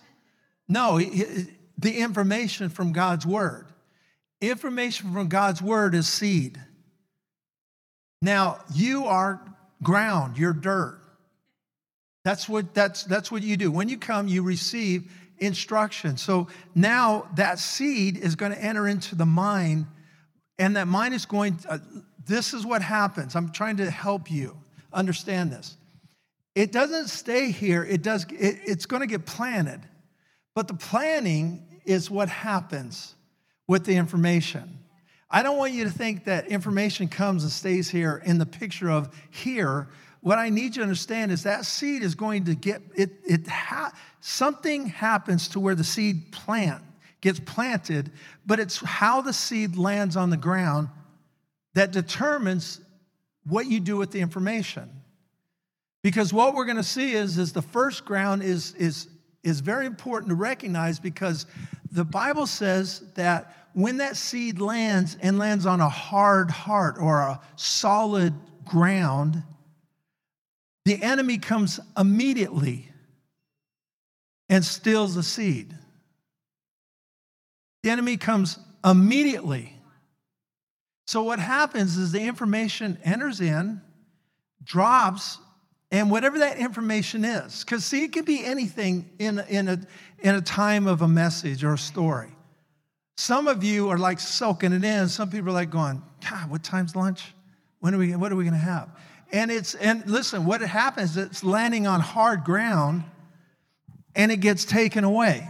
[0.70, 3.68] No, the information from God's word.
[4.39, 6.57] Information from God's word is seed.
[8.22, 9.41] Now, you are
[9.84, 11.01] ground, you're dirt.
[12.24, 13.72] That's what, that's, that's what you do.
[13.72, 16.18] When you come, you receive instruction.
[16.18, 19.86] So now that seed is going to enter into the mind,
[20.60, 21.80] and that mind is going, uh,
[22.26, 23.36] this is what happens.
[23.36, 24.58] I'm trying to help you
[24.94, 25.78] understand this.
[26.56, 29.82] It doesn't stay here, it does, it, it's going to get planted.
[30.56, 33.16] But the planning is what happens
[33.68, 34.80] with the information.
[35.30, 38.90] I don't want you to think that information comes and stays here in the picture
[38.90, 39.90] of here.
[40.28, 43.12] What I need you to understand is that seed is going to get it.
[43.24, 46.84] It ha, something happens to where the seed plant
[47.22, 48.12] gets planted,
[48.46, 50.90] but it's how the seed lands on the ground
[51.76, 52.82] that determines
[53.46, 54.90] what you do with the information.
[56.04, 59.08] Because what we're going to see is, is the first ground is, is,
[59.44, 61.46] is very important to recognize because
[61.90, 67.20] the Bible says that when that seed lands and lands on a hard heart or
[67.20, 68.34] a solid
[68.66, 69.42] ground,
[70.88, 72.90] the enemy comes immediately
[74.48, 75.74] and steals the seed.
[77.84, 79.74] The enemy comes immediately.
[81.06, 83.82] So, what happens is the information enters in,
[84.64, 85.40] drops,
[85.92, 89.80] and whatever that information is, because see, it could be anything in, in, a,
[90.20, 92.32] in a time of a message or a story.
[93.18, 95.10] Some of you are like soaking it in.
[95.10, 97.34] Some people are like going, God, what time's lunch?
[97.80, 98.90] When are we, what are we going to have?
[99.32, 103.04] And it's, and listen, what happens, it's landing on hard ground
[104.16, 105.48] and it gets taken away.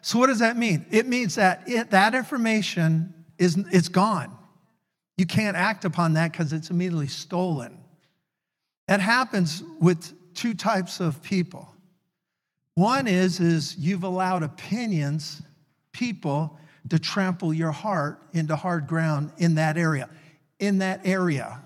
[0.00, 0.86] So what does that mean?
[0.90, 4.36] It means that it, that information is, it's gone.
[5.16, 7.78] You can't act upon that because it's immediately stolen.
[8.86, 11.68] That happens with two types of people.
[12.74, 15.42] One is, is you've allowed opinions,
[15.92, 16.58] people,
[16.90, 20.08] to trample your heart into hard ground in that area.
[20.60, 21.60] In that area.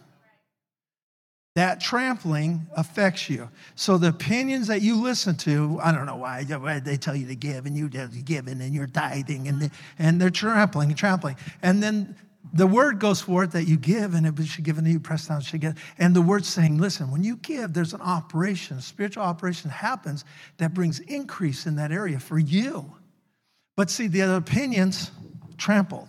[1.61, 3.51] That trampling affects you.
[3.75, 7.37] So the opinions that you listen to, I don't know why, they tell you to
[7.37, 11.37] give and you give and you're tithing and, and they're trampling and trampling.
[11.61, 12.17] And then
[12.55, 15.43] the word goes forth that you give and it should give to you, press down,
[15.43, 15.77] should get.
[15.99, 20.25] And the word's saying, listen, when you give, there's an operation, a spiritual operation happens
[20.57, 22.91] that brings increase in that area for you.
[23.77, 25.11] But see, the other opinions
[25.59, 26.09] trampled.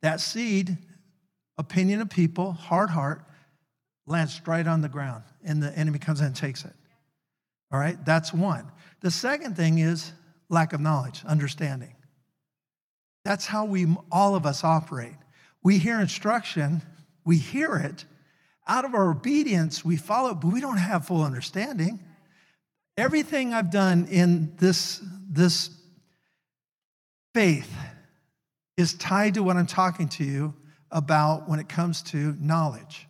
[0.00, 0.78] That seed,
[1.58, 3.22] opinion of people, hard heart,
[4.10, 6.74] lands straight on the ground and the enemy comes in and takes it.
[7.72, 8.70] All right, that's one.
[9.00, 10.12] The second thing is
[10.48, 11.94] lack of knowledge, understanding.
[13.24, 15.16] That's how we, all of us, operate.
[15.62, 16.82] We hear instruction,
[17.24, 18.04] we hear it.
[18.66, 22.00] Out of our obedience, we follow, but we don't have full understanding.
[22.96, 25.70] Everything I've done in this, this
[27.34, 27.72] Faith
[28.76, 30.54] is tied to what I'm talking to you
[30.90, 33.06] about when it comes to knowledge,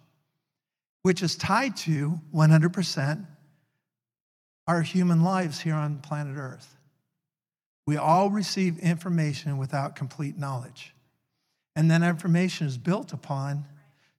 [1.03, 3.27] which is tied to 100%
[4.67, 6.77] our human lives here on planet Earth.
[7.87, 10.95] We all receive information without complete knowledge.
[11.75, 13.65] And then information is built upon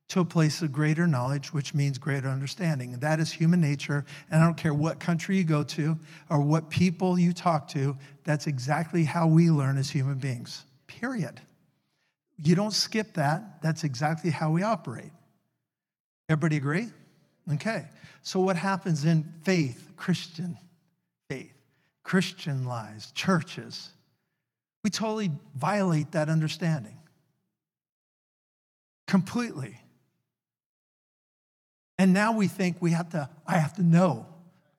[0.09, 2.99] to a place of greater knowledge, which means greater understanding.
[2.99, 4.03] That is human nature.
[4.29, 5.97] And I don't care what country you go to
[6.29, 11.39] or what people you talk to, that's exactly how we learn as human beings, period.
[12.43, 13.61] You don't skip that.
[13.61, 15.11] That's exactly how we operate.
[16.31, 16.87] Everybody agree?
[17.53, 17.85] Okay.
[18.23, 20.57] So, what happens in faith, Christian
[21.29, 21.53] faith,
[22.03, 23.89] Christian lives, churches?
[24.85, 26.97] We totally violate that understanding
[29.07, 29.77] completely.
[31.99, 34.25] And now we think we have to, I have to know,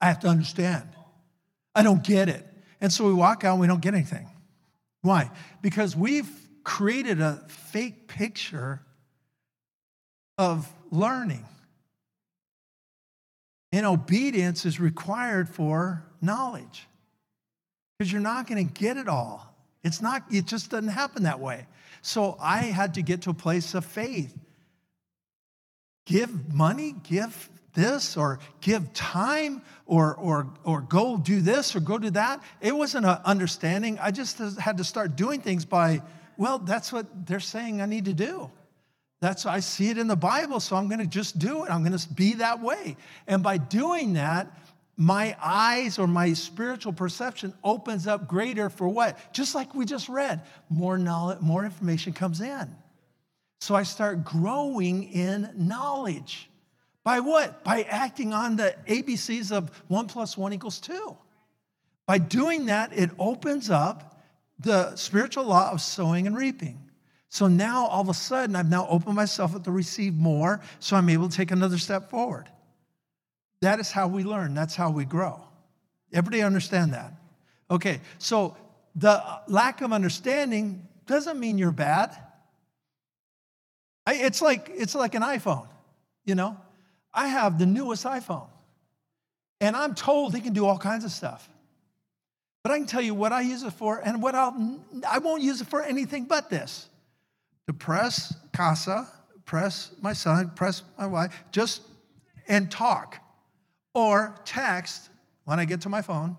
[0.01, 0.89] I have to understand.
[1.75, 2.47] I don't get it.
[2.81, 4.27] And so we walk out and we don't get anything.
[5.03, 5.31] Why?
[5.61, 6.31] Because we've
[6.65, 8.81] created a fake picture
[10.43, 11.45] of learning.
[13.71, 16.87] And obedience is required for knowledge
[17.97, 19.55] because you're not going to get it all.
[19.85, 21.67] It's not, it just doesn't happen that way.
[22.03, 24.37] So I had to get to a place of faith.
[26.07, 31.99] Give money, give this, or give time, or, or, or go do this, or go
[31.99, 32.43] do that.
[32.61, 33.99] It wasn't an understanding.
[34.01, 36.03] I just had to start doing things by,
[36.37, 38.51] well, that's what they're saying I need to do.
[39.23, 41.71] That's I see it in the Bible, so I'm going to just do it.
[41.71, 42.97] I'm going to be that way.
[43.29, 44.53] And by doing that,
[44.97, 49.17] my eyes or my spiritual perception opens up greater for what?
[49.33, 52.69] Just like we just read, more knowledge, more information comes in.
[53.61, 56.51] So I start growing in knowledge.
[57.05, 57.63] By what?
[57.63, 61.17] By acting on the ABCs of one plus one equals two.
[62.09, 64.21] By doing that, it opens up
[64.59, 66.82] the spiritual law of sowing and reaping.
[67.33, 70.97] So now all of a sudden, I've now opened myself up to receive more, so
[70.97, 72.47] I'm able to take another step forward.
[73.63, 75.41] That is how we learn, that's how we grow.
[76.13, 77.15] Everybody understand that?
[77.71, 78.55] Okay, so
[78.97, 82.15] the lack of understanding doesn't mean you're bad.
[84.07, 85.67] I, it's, like, it's like an iPhone,
[86.27, 86.59] you know?
[87.15, 88.51] I have the newest iPhone,
[89.59, 91.49] and I'm told it can do all kinds of stuff.
[92.63, 94.79] But I can tell you what I use it for and what I'll,
[95.09, 96.91] I won't use it for anything but this
[97.73, 99.09] to press casa,
[99.45, 101.83] press my son, press my wife, just
[102.49, 103.19] and talk.
[103.95, 105.11] Or text
[105.45, 106.37] when I get to my phone,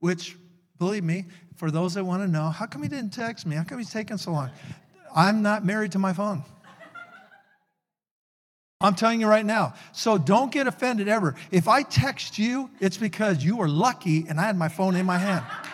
[0.00, 0.36] which,
[0.78, 1.26] believe me,
[1.56, 3.56] for those that want to know, how come he didn't text me?
[3.56, 4.50] How come he's taking so long?
[5.14, 6.42] I'm not married to my phone.
[8.80, 9.74] I'm telling you right now.
[9.92, 11.36] So don't get offended ever.
[11.50, 15.06] If I text you, it's because you were lucky and I had my phone in
[15.06, 15.44] my hand.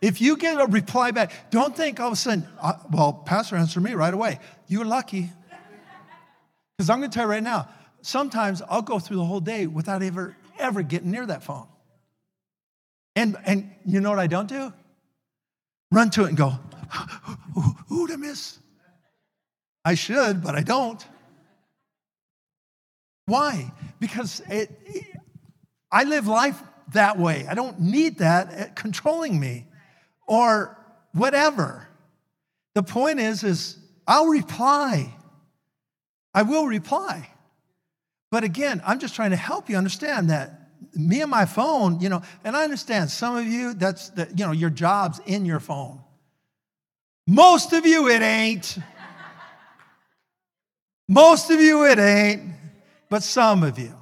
[0.00, 3.56] If you get a reply back, don't think all of a sudden, uh, well, Pastor
[3.56, 4.38] answered me right away.
[4.68, 5.30] You're lucky.
[6.76, 7.68] Because I'm going to tell you right now,
[8.02, 11.66] sometimes I'll go through the whole day without ever, ever getting near that phone.
[13.16, 14.72] And, and you know what I don't do?
[15.90, 16.50] Run to it and go,
[17.88, 18.58] who did I miss?
[19.84, 21.04] I should, but I don't.
[23.26, 23.72] Why?
[23.98, 25.04] Because it, it,
[25.90, 27.46] I live life that way.
[27.48, 29.66] I don't need that controlling me
[30.28, 30.78] or
[31.12, 31.88] whatever.
[32.74, 35.14] The point is, is I'll reply.
[36.32, 37.28] I will reply.
[38.30, 42.08] But again, I'm just trying to help you understand that me and my phone, you
[42.08, 45.60] know, and I understand some of you, that's the, you know, your job's in your
[45.60, 46.00] phone.
[47.26, 48.78] Most of you, it ain't.
[51.08, 52.52] Most of you, it ain't,
[53.08, 53.94] but some of you.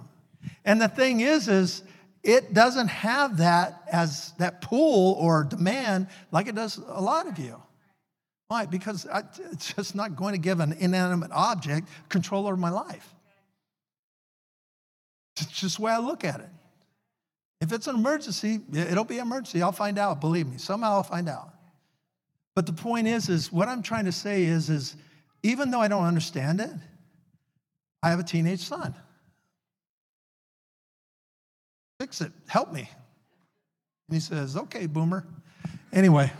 [0.65, 1.83] And the thing is, is
[2.27, 7.39] it doesn't have that as that pull or demand like it does a lot of
[7.39, 7.63] you.
[8.49, 8.67] Why?
[8.67, 9.07] Because
[9.53, 13.15] it's just not going to give an inanimate object control over my life.
[15.37, 16.49] It's just the way I look at it.
[17.61, 19.63] If it's an emergency, it'll be an emergency.
[19.63, 20.59] I'll find out, believe me.
[20.59, 21.51] Somehow I'll find out.
[22.57, 24.97] But the point is, is what I'm trying to say is, is
[25.43, 26.71] even though I don't understand it,
[28.03, 28.95] I have a teenage son.
[31.99, 32.33] Fix it.
[32.47, 32.89] Help me.
[34.09, 35.27] And he says, Okay, boomer.
[35.93, 36.31] Anyway,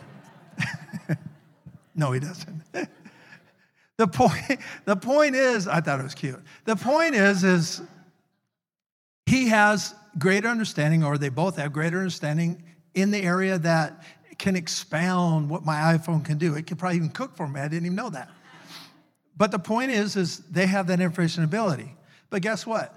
[1.95, 2.63] no, he doesn't.
[3.97, 6.41] the, point, the point is, I thought it was cute.
[6.65, 7.81] The point is, is
[9.25, 12.63] he has greater understanding, or they both have greater understanding
[12.95, 14.03] in the area that
[14.39, 16.55] can expound what my iPhone can do.
[16.55, 17.61] It can probably even cook for me.
[17.61, 18.31] I didn't even know that.
[19.37, 21.95] But the point is, is they have that information ability.
[22.31, 22.95] But guess what?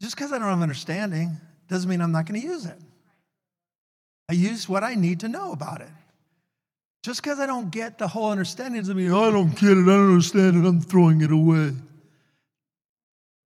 [0.00, 1.40] Just because I don't have understanding
[1.72, 2.78] doesn't mean I'm not going to use it.
[4.28, 5.88] I use what I need to know about it.
[7.02, 9.86] Just because I don't get the whole understanding doesn't mean, I don't get it, I
[9.86, 11.72] don't understand it, I'm throwing it away.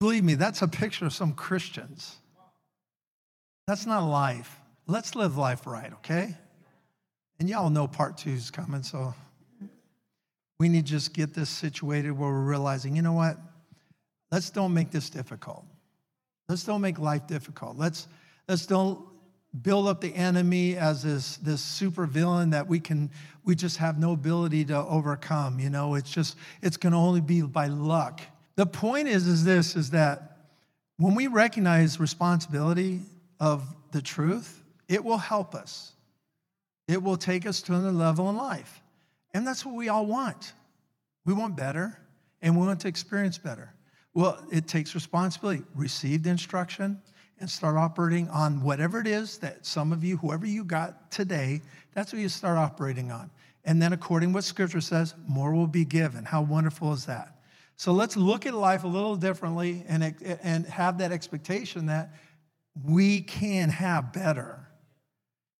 [0.00, 2.16] Believe me, that's a picture of some Christians.
[3.66, 4.60] That's not life.
[4.86, 6.34] Let's live life right, okay?
[7.38, 9.14] And y'all know part two is coming, so
[10.58, 13.38] we need to just get this situated where we're realizing, you know what?
[14.30, 15.64] Let's don't make this difficult.
[16.48, 17.76] Let's don't make life difficult.
[17.78, 18.06] Let's,
[18.48, 19.00] let's don't
[19.62, 23.10] build up the enemy as this, this super villain that we can
[23.44, 25.94] we just have no ability to overcome you know?
[25.94, 28.20] It's just it's to only be by luck.
[28.56, 30.38] The point is is this is that
[30.96, 33.00] when we recognize responsibility
[33.38, 35.92] of the truth it will help us.
[36.88, 38.82] It will take us to another level in life.
[39.32, 40.52] And that's what we all want.
[41.24, 41.98] We want better
[42.42, 43.72] and we want to experience better
[44.14, 47.00] well it takes responsibility receive the instruction
[47.40, 51.60] and start operating on whatever it is that some of you, whoever you got today,
[51.92, 53.30] that's what you start operating on.
[53.64, 56.24] And then, according to what scripture says, more will be given.
[56.24, 57.36] How wonderful is that?
[57.76, 62.14] So let's look at life a little differently and, and have that expectation that
[62.84, 64.68] we can have better.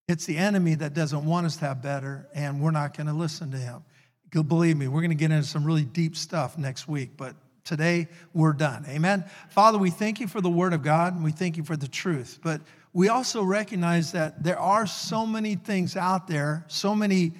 [0.07, 3.13] It's the enemy that doesn't want us to have better, and we're not going to
[3.15, 3.85] listen to him.
[4.31, 8.09] Believe me, we're going to get into some really deep stuff next week, but today
[8.33, 8.85] we're done.
[8.89, 9.25] Amen.
[9.49, 11.89] Father, we thank you for the word of God and we thank you for the
[11.89, 12.39] truth.
[12.43, 12.61] But
[12.93, 17.33] we also recognize that there are so many things out there, so many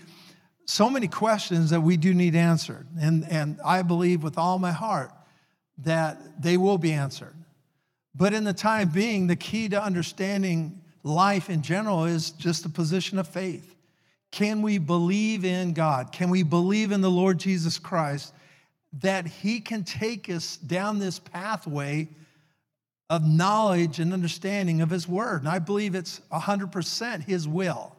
[0.67, 2.87] so many questions that we do need answered.
[2.99, 5.13] And, and I believe with all my heart
[5.79, 7.35] that they will be answered.
[8.15, 12.69] But in the time being, the key to understanding life in general is just a
[12.69, 13.75] position of faith.
[14.31, 16.13] Can we believe in God?
[16.13, 18.33] Can we believe in the Lord Jesus Christ
[19.01, 22.09] that He can take us down this pathway
[23.11, 25.41] of knowledge and understanding of His Word.
[25.41, 27.95] And I believe it's 100% His will.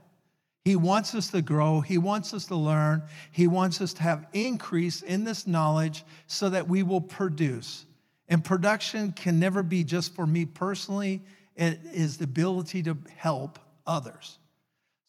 [0.63, 4.25] He wants us to grow, He wants us to learn, He wants us to have
[4.33, 7.85] increase in this knowledge so that we will produce.
[8.27, 11.21] And production can never be just for me personally,
[11.55, 14.39] it is the ability to help others.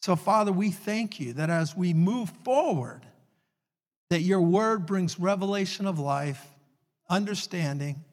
[0.01, 3.01] So, Father, we thank you that as we move forward,
[4.09, 6.45] that your word brings revelation of life,
[7.09, 8.03] understanding,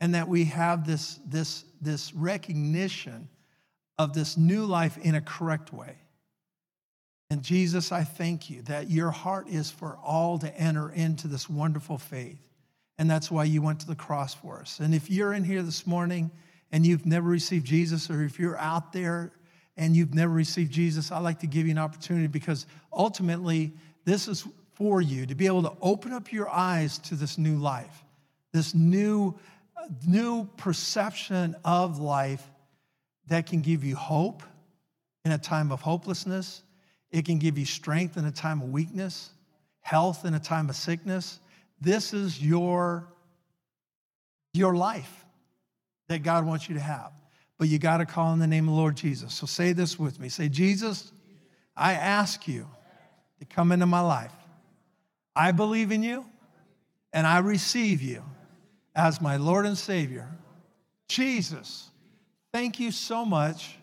[0.00, 3.28] and that we have this, this, this recognition
[3.98, 5.96] of this new life in a correct way.
[7.30, 11.48] And Jesus, I thank you that your heart is for all to enter into this
[11.48, 12.38] wonderful faith.
[12.98, 14.80] And that's why you went to the cross for us.
[14.80, 16.30] And if you're in here this morning
[16.72, 19.32] and you've never received Jesus, or if you're out there
[19.76, 23.72] and you've never received Jesus, I'd like to give you an opportunity because ultimately,
[24.04, 27.56] this is for you to be able to open up your eyes to this new
[27.56, 28.04] life,
[28.52, 29.34] this new,
[30.06, 32.46] new perception of life
[33.28, 34.42] that can give you hope
[35.24, 36.62] in a time of hopelessness.
[37.10, 39.30] It can give you strength in a time of weakness,
[39.80, 41.40] health in a time of sickness.
[41.80, 43.08] This is your,
[44.52, 45.24] your life
[46.08, 47.12] that God wants you to have.
[47.58, 49.32] But you got to call in the name of the Lord Jesus.
[49.32, 50.28] So say this with me.
[50.28, 51.10] Say, Jesus,
[51.74, 52.68] I ask you
[53.38, 54.32] to come into my life.
[55.36, 56.24] I believe in you
[57.12, 58.22] and I receive you
[58.94, 60.28] as my Lord and Savior.
[61.08, 61.90] Jesus,
[62.52, 63.76] thank you so much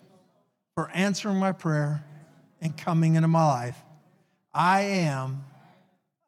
[0.75, 2.03] for answering my prayer
[2.59, 3.77] and coming into my life.
[4.53, 5.45] I am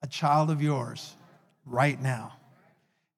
[0.03, 1.15] a child of yours
[1.65, 2.33] right now.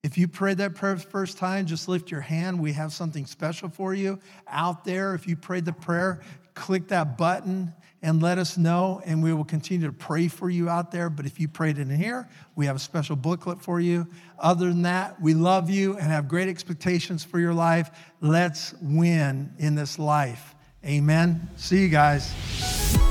[0.03, 2.61] If you prayed that prayer the first time, just lift your hand.
[2.61, 5.13] We have something special for you out there.
[5.13, 6.21] If you prayed the prayer,
[6.57, 10.69] click that button and let us know, and we will continue to pray for you
[10.69, 11.09] out there.
[11.09, 14.07] But if you prayed in here, we have a special booklet for you.
[14.37, 17.89] Other than that, we love you and have great expectations for your life.
[18.21, 20.55] Let's win in this life.
[20.85, 21.49] Amen.
[21.57, 23.07] See you guys.